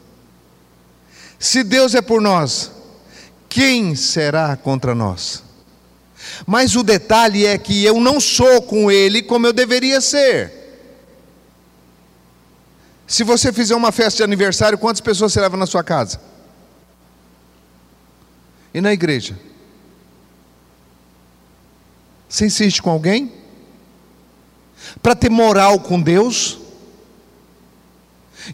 Se 1.39 1.63
Deus 1.63 1.95
é 1.95 2.03
por 2.03 2.21
nós, 2.21 2.73
quem 3.49 3.95
será 3.95 4.57
contra 4.57 4.93
nós? 4.93 5.45
Mas 6.45 6.75
o 6.75 6.83
detalhe 6.83 7.47
é 7.47 7.57
que 7.57 7.85
eu 7.85 8.01
não 8.01 8.19
sou 8.19 8.61
com 8.61 8.91
Ele 8.91 9.23
como 9.23 9.47
eu 9.47 9.53
deveria 9.53 10.01
ser. 10.01 10.53
Se 13.07 13.23
você 13.23 13.53
fizer 13.53 13.77
uma 13.77 13.93
festa 13.93 14.17
de 14.17 14.23
aniversário, 14.25 14.77
quantas 14.77 15.01
pessoas 15.01 15.33
você 15.33 15.41
leva 15.41 15.57
na 15.57 15.67
sua 15.67 15.85
casa? 15.85 16.21
E 18.75 18.81
na 18.81 18.93
igreja? 18.93 19.39
Você 22.29 22.47
insiste 22.47 22.83
com 22.83 22.91
alguém? 22.91 23.33
Para 25.01 25.15
ter 25.15 25.31
moral 25.31 25.79
com 25.79 26.03
Deus? 26.03 26.59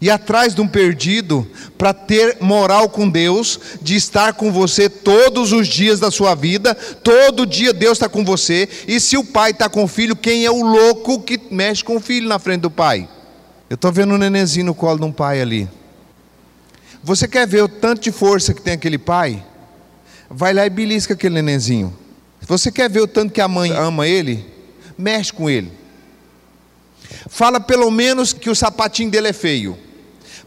E 0.00 0.10
atrás 0.10 0.54
de 0.54 0.60
um 0.60 0.68
perdido 0.68 1.46
para 1.78 1.92
ter 1.92 2.38
moral 2.40 2.88
com 2.88 3.08
Deus, 3.08 3.58
de 3.80 3.96
estar 3.96 4.34
com 4.34 4.52
você 4.52 4.88
todos 4.88 5.52
os 5.52 5.68
dias 5.68 6.00
da 6.00 6.10
sua 6.10 6.34
vida, 6.34 6.74
todo 6.74 7.46
dia 7.46 7.72
Deus 7.72 7.92
está 7.92 8.08
com 8.08 8.24
você, 8.24 8.68
e 8.86 9.00
se 9.00 9.16
o 9.16 9.24
pai 9.24 9.50
está 9.50 9.68
com 9.68 9.84
o 9.84 9.88
filho, 9.88 10.16
quem 10.16 10.44
é 10.44 10.50
o 10.50 10.62
louco 10.62 11.20
que 11.20 11.40
mexe 11.50 11.82
com 11.82 11.96
o 11.96 12.00
filho 12.00 12.28
na 12.28 12.38
frente 12.38 12.62
do 12.62 12.70
pai? 12.70 13.08
Eu 13.68 13.74
estou 13.74 13.90
vendo 13.90 14.14
um 14.14 14.18
nenenzinho 14.18 14.66
no 14.66 14.74
colo 14.74 14.98
de 14.98 15.04
um 15.04 15.12
pai 15.12 15.40
ali. 15.40 15.68
Você 17.02 17.28
quer 17.28 17.46
ver 17.46 17.62
o 17.62 17.68
tanto 17.68 18.02
de 18.02 18.12
força 18.12 18.52
que 18.52 18.62
tem 18.62 18.74
aquele 18.74 18.98
pai? 18.98 19.44
Vai 20.28 20.52
lá 20.52 20.66
e 20.66 20.70
belisca 20.70 21.14
aquele 21.14 21.36
nenenzinho. 21.36 21.96
Você 22.48 22.70
quer 22.70 22.88
ver 22.90 23.00
o 23.00 23.06
tanto 23.06 23.32
que 23.32 23.40
a 23.40 23.48
mãe 23.48 23.72
ama 23.72 24.06
ele? 24.06 24.44
Mexe 24.96 25.32
com 25.32 25.50
ele. 25.50 25.72
Fala 27.28 27.60
pelo 27.60 27.90
menos 27.90 28.32
que 28.32 28.50
o 28.50 28.54
sapatinho 28.54 29.10
dele 29.10 29.28
é 29.28 29.32
feio, 29.32 29.78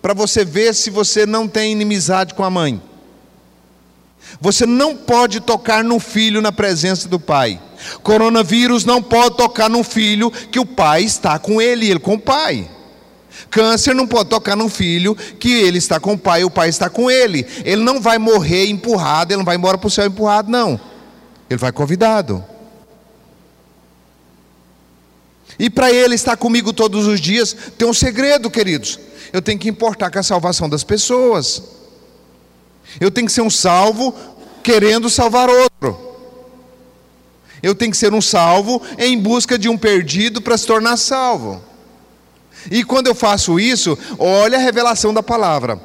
para 0.02 0.14
você 0.14 0.46
ver 0.46 0.74
se 0.74 0.90
você 0.90 1.26
não 1.26 1.48
tem 1.48 1.72
inimizade 1.72 2.34
com 2.34 2.44
a 2.44 2.50
mãe. 2.50 2.82
Você 4.40 4.66
não 4.66 4.96
pode 4.96 5.40
tocar 5.40 5.84
no 5.84 6.00
filho 6.00 6.42
na 6.42 6.52
presença 6.52 7.08
do 7.08 7.20
pai. 7.20 7.60
Coronavírus 8.04 8.86
não 8.86 9.02
pode 9.02 9.38
tocar 9.38 9.70
no 9.70 9.84
filho 9.84 10.30
que 10.30 10.60
o 10.60 10.66
pai 10.66 11.04
está 11.04 11.40
com 11.40 11.62
ele, 11.62 11.90
ele 11.90 12.00
com 12.00 12.14
o 12.14 12.20
pai. 12.20 12.70
Câncer 13.50 13.96
não 13.96 14.06
pode 14.06 14.30
tocar 14.30 14.56
num 14.56 14.70
filho 14.70 15.16
que 15.16 15.52
ele 15.52 15.78
está 15.78 16.00
com 16.00 16.14
o 16.14 16.18
pai 16.18 16.42
e 16.42 16.46
o 16.46 16.52
pai 16.52 16.70
está 16.70 16.90
com 16.90 17.10
ele. 17.10 17.46
Ele 17.64 17.82
não 17.82 18.00
vai 18.00 18.18
morrer 18.18 18.68
empurrado, 18.68 19.32
ele 19.32 19.38
não 19.38 19.46
vai 19.46 19.56
embora 19.56 19.78
para 19.78 19.88
o 19.88 19.92
céu 19.92 20.06
empurrado, 20.06 20.52
não. 20.52 20.80
Ele 21.50 21.58
vai 21.58 21.72
convidado. 21.72 22.44
E 25.60 25.70
para 25.70 25.92
Ele 25.92 26.16
estar 26.16 26.38
comigo 26.38 26.72
todos 26.72 27.06
os 27.06 27.20
dias, 27.20 27.56
tem 27.78 27.86
um 27.86 27.94
segredo, 27.94 28.50
queridos. 28.50 28.98
Eu 29.34 29.42
tenho 29.42 29.60
que 29.60 29.68
importar 29.68 30.10
com 30.10 30.18
a 30.18 30.24
salvação 30.24 30.70
das 30.70 30.84
pessoas. 30.84 31.62
Eu 33.00 33.12
tenho 33.12 33.28
que 33.28 33.34
ser 33.34 33.42
um 33.42 33.50
salvo 33.50 34.16
querendo 34.64 35.10
salvar 35.10 35.50
outro. 35.50 36.10
Eu 37.62 37.76
tenho 37.76 37.92
que 37.92 37.98
ser 37.98 38.14
um 38.14 38.22
salvo 38.22 38.82
em 38.98 39.20
busca 39.20 39.60
de 39.60 39.68
um 39.68 39.78
perdido 39.78 40.42
para 40.42 40.58
se 40.58 40.66
tornar 40.66 40.96
salvo. 40.96 41.62
E 42.72 42.84
quando 42.84 43.08
eu 43.08 43.16
faço 43.16 43.60
isso, 43.60 43.98
olha 44.18 44.58
a 44.58 44.62
revelação 44.62 45.14
da 45.14 45.22
palavra. 45.22 45.80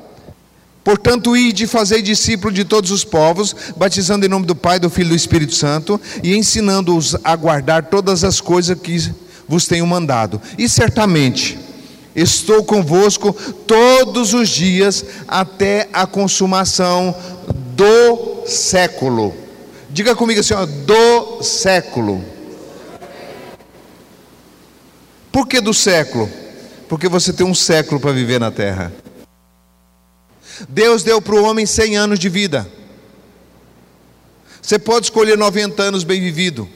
Portanto, 0.85 1.37
ide 1.37 1.67
fazer 1.67 2.03
discípulo 2.03 2.53
de 2.53 2.65
todos 2.65 2.91
os 2.91 3.05
povos, 3.05 3.57
batizando 3.77 4.27
em 4.27 4.29
nome 4.29 4.45
do 4.45 4.55
Pai, 4.55 4.79
do 4.79 4.91
Filho 4.91 5.07
e 5.07 5.11
do 5.11 5.17
Espírito 5.17 5.55
Santo, 5.55 6.01
e 6.23 6.37
ensinando-os 6.37 7.17
a 7.25 7.35
guardar 7.35 7.87
todas 7.87 8.23
as 8.23 8.41
coisas 8.41 8.79
que 8.79 8.93
vos 9.49 9.67
tenho 9.67 9.87
mandado. 9.87 10.41
E 10.59 10.69
certamente 10.69 11.59
estou 12.15 12.65
convosco 12.65 13.33
todos 13.67 14.35
os 14.35 14.49
dias 14.49 15.05
até 15.27 15.89
a 15.93 16.07
consumação 16.07 17.15
do 17.77 18.47
século. 18.47 19.35
Diga 19.91 20.15
comigo 20.15 20.41
assim, 20.41 20.55
ó, 20.55 20.67
do 20.67 21.43
século. 21.43 22.25
Por 25.31 25.47
que 25.49 25.61
do 25.61 25.75
século? 25.75 26.31
Porque 26.89 27.09
você 27.09 27.33
tem 27.33 27.47
um 27.47 27.55
século 27.55 28.01
para 28.01 28.13
viver 28.13 28.39
na 28.39 28.51
terra. 28.51 28.93
Deus 30.69 31.03
deu 31.03 31.21
para 31.21 31.35
o 31.35 31.43
homem 31.43 31.67
100 31.67 31.97
anos 31.97 32.19
de 32.19 32.29
vida. 32.29 32.69
Você 34.63 34.79
pode 34.79 35.07
escolher 35.07 35.37
90 35.37 35.83
anos 35.83 36.05
bem 36.05 36.21
vivido 36.21 36.69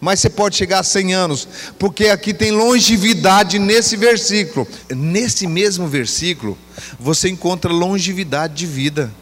mas 0.00 0.20
você 0.20 0.30
pode 0.30 0.56
chegar 0.56 0.80
a 0.80 0.82
100 0.82 1.14
anos, 1.14 1.48
porque 1.78 2.06
aqui 2.06 2.32
tem 2.32 2.52
longevidade 2.52 3.58
nesse 3.58 3.96
versículo. 3.96 4.66
Nesse 4.90 5.46
mesmo 5.46 5.88
versículo, 5.88 6.56
você 6.98 7.28
encontra 7.28 7.72
longevidade 7.72 8.54
de 8.54 8.66
vida. 8.66 9.12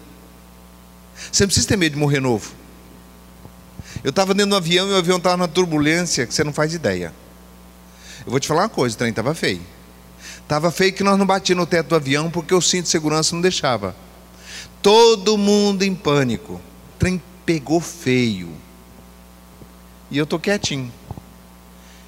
Você 1.33 1.45
não 1.45 1.49
precisa 1.49 1.69
ter 1.69 1.77
medo 1.77 1.95
de 1.95 1.99
morrer 1.99 2.21
novo. 2.21 2.53
Eu 4.05 4.11
estava 4.11 4.35
dentro 4.35 4.51
do 4.51 4.57
avião 4.57 4.89
e 4.89 4.93
o 4.93 4.97
avião 4.97 5.17
estava 5.17 5.37
na 5.37 5.49
turbulência 5.49 6.27
que 6.27 6.35
você 6.35 6.45
não 6.45 6.53
faz 6.53 6.75
ideia. 6.75 7.13
Eu 8.25 8.31
vou 8.31 8.39
te 8.39 8.47
falar 8.47 8.63
uma 8.63 8.69
coisa, 8.69 8.95
o 8.95 8.99
trem 8.99 9.11
estava 9.11 9.35
feio. 9.35 9.63
Estava 10.43 10.71
feio 10.71 10.93
que 10.93 11.03
nós 11.03 11.19
não 11.19 11.27
batíamos 11.27 11.63
no 11.63 11.67
teto 11.67 11.89
do 11.89 11.97
avião 11.97 12.31
porque 12.31 12.55
o 12.55 12.61
cinto 12.61 12.85
de 12.85 12.91
segurança 12.91 13.35
não 13.35 13.41
deixava. 13.41 13.97
Todo 14.83 15.39
mundo 15.39 15.83
em 15.83 15.95
pânico. 15.95 16.55
O 16.55 16.99
trem 16.99 17.21
pegou 17.45 17.81
feio. 17.81 18.51
E 20.11 20.19
eu 20.19 20.25
estou 20.25 20.39
quietinho. 20.39 20.93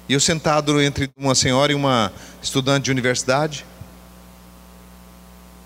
E 0.07 0.13
eu 0.13 0.19
sentado 0.19 0.81
entre 0.81 1.09
uma 1.17 1.35
senhora 1.35 1.71
e 1.71 1.75
uma 1.75 2.11
estudante 2.41 2.85
de 2.85 2.91
universidade. 2.91 3.65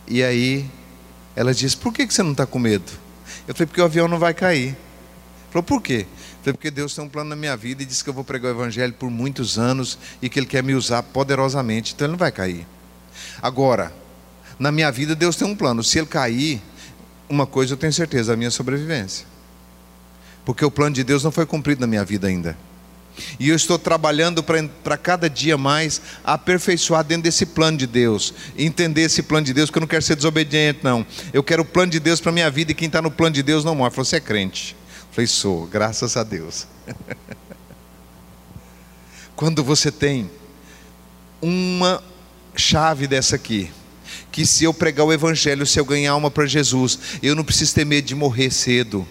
E 0.08 0.24
aí 0.24 0.70
ela 1.36 1.54
disse: 1.54 1.78
Por 1.78 1.94
que 1.94 2.06
você 2.06 2.24
não 2.24 2.32
está 2.32 2.46
com 2.46 2.60
medo? 2.60 2.92
Eu 3.48 3.54
falei: 3.54 3.68
Porque 3.68 3.82
o 3.82 3.86
avião 3.86 4.08
não 4.08 4.20
vai 4.20 4.34
cair. 4.34 4.76
Falou: 5.52 5.64
Por 5.64 5.82
quê? 5.82 6.08
Falei: 6.42 6.54
Porque 6.54 6.72
Deus 6.72 6.94
tem 6.94 7.04
um 7.04 7.10
plano 7.10 7.30
na 7.30 7.36
minha 7.36 7.56
vida 7.56 7.84
e 7.84 7.86
disse 7.86 8.04
que 8.04 8.10
eu 8.10 8.14
vou 8.14 8.24
pregar 8.24 8.52
o 8.52 8.56
Evangelho 8.56 8.94
por 8.94 9.10
muitos 9.10 9.58
anos 9.58 9.98
e 10.22 10.28
que 10.28 10.40
Ele 10.40 10.48
quer 10.48 10.64
me 10.64 10.74
usar 10.74 11.04
poderosamente, 11.04 11.94
então 11.94 12.06
Ele 12.06 12.14
não 12.14 12.20
vai 12.20 12.32
cair. 12.32 12.66
Agora, 13.42 13.94
na 14.58 14.72
minha 14.72 14.92
vida, 14.92 15.16
Deus 15.16 15.36
tem 15.36 15.48
um 15.48 15.56
plano. 15.56 15.84
Se 15.84 16.00
Ele 16.00 16.08
cair, 16.08 16.62
uma 17.30 17.46
coisa 17.46 17.74
eu 17.74 17.78
tenho 17.78 17.94
certeza: 17.94 18.34
a 18.34 18.36
minha 18.36 18.52
sobrevivência 18.52 19.33
porque 20.46 20.64
o 20.64 20.72
plano 20.72 20.96
de 20.96 21.04
Deus 21.04 21.24
não 21.24 21.32
foi 21.32 21.46
cumprido 21.46 21.82
na 21.82 21.88
minha 21.88 22.04
vida 22.04 22.28
ainda. 22.28 22.58
E 23.40 23.50
eu 23.50 23.56
estou 23.56 23.78
trabalhando 23.78 24.44
para 24.44 24.98
cada 24.98 25.30
dia 25.30 25.58
mais 25.58 26.02
aperfeiçoar 26.24 27.04
dentro 27.04 27.24
desse 27.24 27.46
plano 27.46 27.78
de 27.78 27.86
Deus, 27.86 28.34
entender 28.58 29.02
esse 29.04 29.22
plano 29.22 29.46
de 29.46 29.54
Deus, 29.54 29.70
porque 29.70 29.78
eu 29.78 29.82
não 29.82 29.88
quero 29.88 30.02
ser 30.02 30.16
desobediente, 30.16 30.80
não. 30.84 31.06
Eu 31.32 31.44
quero 31.44 31.62
o 31.62 31.66
plano 31.66 31.92
de 31.92 32.00
Deus 32.00 32.20
para 32.20 32.32
a 32.32 32.34
minha 32.34 32.50
vida 32.50 32.72
e 32.72 32.76
quem 32.76 32.88
está 32.88 33.02
no 33.02 33.12
plano 33.12 33.36
de 33.36 33.44
Deus 33.44 33.64
não 33.64 33.76
morre. 33.76 33.92
Você 33.96 34.16
é 34.16 34.20
crente? 34.20 34.76
Eu 35.00 35.08
falei, 35.12 35.28
sou, 35.28 35.68
graças 35.68 36.18
a 36.18 36.24
Deus. 36.24 36.66
Quando 39.36 39.64
você 39.64 39.92
tem 39.92 40.30
uma 41.42 42.04
chave 42.56 43.08
dessa 43.08 43.36
aqui, 43.36 43.72
que 44.32 44.46
se 44.46 44.64
eu 44.64 44.74
pregar 44.74 45.06
o 45.06 45.14
evangelho, 45.14 45.66
se 45.66 45.80
eu 45.80 45.86
ganhar 45.86 46.16
uma 46.16 46.32
para 46.32 46.46
Jesus, 46.46 47.00
eu 47.22 47.36
não 47.36 47.44
preciso 47.44 47.76
ter 47.76 47.86
medo 47.86 48.06
de 48.06 48.16
morrer 48.16 48.52
cedo. 48.52 49.08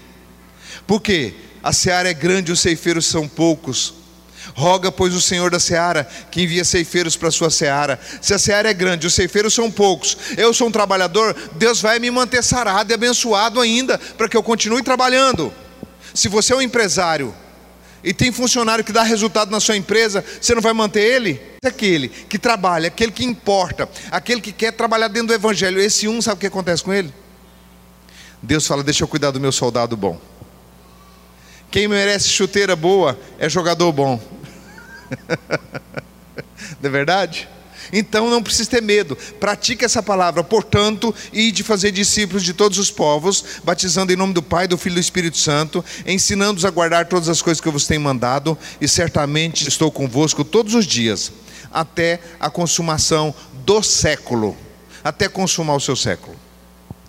Por 0.87 1.01
quê? 1.01 1.35
A 1.63 1.73
seara 1.73 2.11
é 2.11 2.15
grande, 2.15 2.51
os 2.51 2.61
ceifeiros 2.61 3.07
são 3.07 3.29
poucos. 3.29 3.95
Roga, 4.55 4.91
pois, 4.91 5.15
o 5.15 5.21
Senhor 5.21 5.51
da 5.51 5.61
seara 5.61 6.09
que 6.31 6.43
envia 6.43 6.65
ceifeiros 6.65 7.17
para 7.17 7.29
a 7.29 7.33
sua 7.33 7.51
seara. 7.51 7.99
Se 8.21 8.35
a 8.35 8.39
seara 8.39 8.69
é 8.69 8.75
grande, 8.75 9.07
os 9.07 9.15
ceifeiros 9.15 9.55
são 9.55 9.71
poucos, 9.71 10.17
eu 10.37 10.53
sou 10.53 10.69
um 10.69 10.73
trabalhador, 10.73 11.35
Deus 11.55 11.81
vai 11.81 11.99
me 11.99 12.11
manter 12.11 12.43
sarado 12.43 12.93
e 12.93 12.95
abençoado 12.95 13.61
ainda, 13.61 13.99
para 13.99 14.29
que 14.29 14.37
eu 14.37 14.43
continue 14.43 14.83
trabalhando. 14.83 15.53
Se 16.13 16.29
você 16.29 16.53
é 16.53 16.57
um 16.57 16.63
empresário 16.63 17.35
e 18.05 18.13
tem 18.13 18.33
funcionário 18.33 18.85
que 18.85 18.93
dá 18.93 19.03
resultado 19.03 19.51
na 19.51 19.61
sua 19.61 19.77
empresa, 19.77 20.25
você 20.41 20.55
não 20.55 20.61
vai 20.61 20.73
manter 20.73 21.01
ele? 21.01 21.41
Aquele 21.65 22.09
que 22.09 22.39
trabalha, 22.39 22.89
aquele 22.89 23.13
que 23.13 23.25
importa, 23.25 23.89
aquele 24.11 24.41
que 24.41 24.53
quer 24.53 24.73
trabalhar 24.73 25.09
dentro 25.09 25.29
do 25.29 25.35
evangelho, 25.35 25.81
esse 25.81 26.09
um, 26.09 26.21
sabe 26.21 26.39
o 26.39 26.41
que 26.41 26.47
acontece 26.49 26.83
com 26.83 26.93
ele? 26.93 27.15
Deus 28.43 28.67
fala: 28.67 28.83
Deixa 28.83 29.05
eu 29.05 29.09
cuidar 29.09 29.31
do 29.31 29.41
meu 29.41 29.53
soldado 29.53 29.97
bom. 29.97 30.21
Quem 31.73 31.89
merece 31.89 32.29
chuteira 32.29 32.77
boa 32.77 33.19
é 33.39 33.49
jogador 33.49 33.91
bom. 33.93 34.21
não 36.79 36.89
é 36.89 36.89
verdade? 36.91 37.49
Então 37.91 38.29
não 38.29 38.43
precisa 38.43 38.69
ter 38.69 38.83
medo. 38.83 39.17
Pratique 39.41 39.83
essa 39.83 40.03
palavra, 40.03 40.45
portanto, 40.45 41.15
e 41.33 41.51
de 41.51 41.63
fazer 41.63 41.91
discípulos 41.91 42.43
de 42.43 42.53
todos 42.53 42.77
os 42.77 42.91
povos, 42.91 43.43
batizando 43.65 44.13
em 44.13 44.17
nome 44.17 44.35
do 44.35 44.43
Pai, 44.43 44.69
do 44.69 44.77
Filho 44.77 44.93
e 44.93 44.97
do 44.97 45.01
Espírito 45.01 45.39
Santo, 45.39 45.83
ensinando-os 46.07 46.67
a 46.67 46.71
guardar 46.71 47.07
todas 47.07 47.31
as 47.31 47.41
coisas 47.41 47.59
que 47.59 47.69
eu 47.69 47.73
vos 47.73 47.87
tenho 47.87 48.03
mandado, 48.03 48.57
e 48.79 48.87
certamente 48.87 49.67
estou 49.67 49.91
convosco 49.91 50.45
todos 50.45 50.75
os 50.75 50.85
dias, 50.85 51.33
até 51.73 52.21
a 52.39 52.51
consumação 52.51 53.35
do 53.65 53.83
século, 53.83 54.55
até 55.03 55.27
consumar 55.27 55.75
o 55.75 55.81
seu 55.81 55.97
século. 55.97 56.37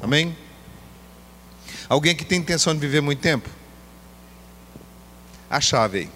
Amém? 0.01 0.33
Alguém 1.89 2.15
que 2.15 2.23
tem 2.23 2.39
intenção 2.39 2.73
de 2.73 2.79
viver 2.79 3.01
muito 3.01 3.19
tempo? 3.19 3.49
A 5.53 5.61
chave 5.61 5.99
aí. 5.99 6.09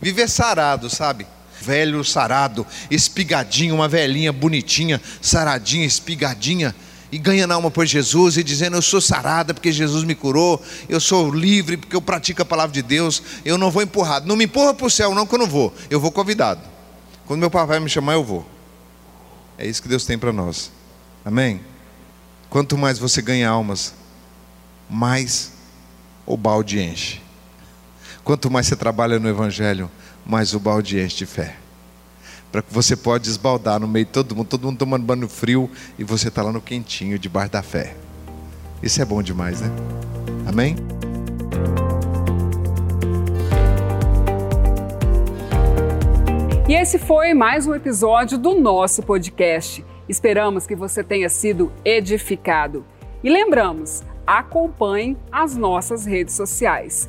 Viver 0.00 0.28
sarado, 0.28 0.88
sabe? 0.88 1.26
Velho 1.60 2.02
sarado, 2.04 2.66
espigadinho, 2.90 3.74
uma 3.74 3.88
velhinha 3.88 4.32
bonitinha, 4.32 5.00
saradinha, 5.20 5.84
espigadinha, 5.84 6.74
e 7.12 7.18
ganhando 7.18 7.52
alma 7.52 7.70
por 7.70 7.84
Jesus 7.84 8.36
e 8.36 8.44
dizendo: 8.44 8.76
Eu 8.76 8.82
sou 8.82 9.00
sarada 9.00 9.52
porque 9.52 9.72
Jesus 9.72 10.04
me 10.04 10.14
curou, 10.14 10.62
eu 10.88 11.00
sou 11.00 11.30
livre 11.30 11.76
porque 11.76 11.94
eu 11.94 12.00
pratico 12.00 12.40
a 12.40 12.44
palavra 12.44 12.72
de 12.72 12.82
Deus, 12.82 13.20
eu 13.44 13.58
não 13.58 13.70
vou 13.70 13.82
empurrado. 13.82 14.26
Não 14.26 14.36
me 14.36 14.44
empurra 14.44 14.72
para 14.72 14.86
o 14.86 14.90
céu, 14.90 15.14
não, 15.14 15.26
que 15.26 15.34
eu 15.34 15.38
não 15.38 15.48
vou, 15.48 15.74
eu 15.90 16.00
vou 16.00 16.12
convidado. 16.12 16.62
Quando 17.26 17.40
meu 17.40 17.50
pai 17.50 17.66
vai 17.66 17.80
me 17.80 17.90
chamar, 17.90 18.14
eu 18.14 18.24
vou. 18.24 18.48
É 19.58 19.66
isso 19.66 19.82
que 19.82 19.88
Deus 19.88 20.06
tem 20.06 20.16
para 20.16 20.32
nós. 20.32 20.70
Amém? 21.24 21.60
Quanto 22.48 22.78
mais 22.78 22.98
você 22.98 23.20
ganha 23.20 23.48
almas, 23.48 23.92
mais 24.88 25.52
o 26.24 26.36
balde 26.36 26.80
enche. 26.80 27.20
Quanto 28.24 28.50
mais 28.50 28.66
você 28.66 28.76
trabalha 28.76 29.18
no 29.18 29.28
Evangelho, 29.28 29.90
mais 30.24 30.54
o 30.54 30.60
balde 30.60 31.00
enche 31.00 31.16
de 31.16 31.26
fé. 31.26 31.56
Para 32.52 32.62
que 32.62 32.72
você 32.72 32.96
pode 32.96 33.28
esbaldar 33.28 33.80
no 33.80 33.88
meio 33.88 34.04
de 34.04 34.12
todo 34.12 34.34
mundo, 34.34 34.48
todo 34.48 34.64
mundo 34.64 34.78
tomando 34.78 35.04
banho 35.04 35.28
frio 35.28 35.70
e 35.98 36.04
você 36.04 36.28
está 36.28 36.42
lá 36.42 36.52
no 36.52 36.60
quentinho, 36.60 37.18
debaixo 37.18 37.52
da 37.52 37.62
fé. 37.62 37.94
Isso 38.82 39.00
é 39.00 39.04
bom 39.04 39.22
demais, 39.22 39.60
né? 39.60 39.70
Amém? 40.46 40.76
E 46.68 46.74
esse 46.74 46.98
foi 46.98 47.34
mais 47.34 47.66
um 47.66 47.74
episódio 47.74 48.38
do 48.38 48.54
nosso 48.54 49.02
podcast. 49.02 49.84
Esperamos 50.08 50.66
que 50.66 50.76
você 50.76 51.02
tenha 51.02 51.28
sido 51.28 51.72
edificado. 51.84 52.84
E 53.22 53.30
lembramos, 53.30 54.02
acompanhe 54.26 55.16
as 55.32 55.56
nossas 55.56 56.04
redes 56.04 56.34
sociais. 56.34 57.08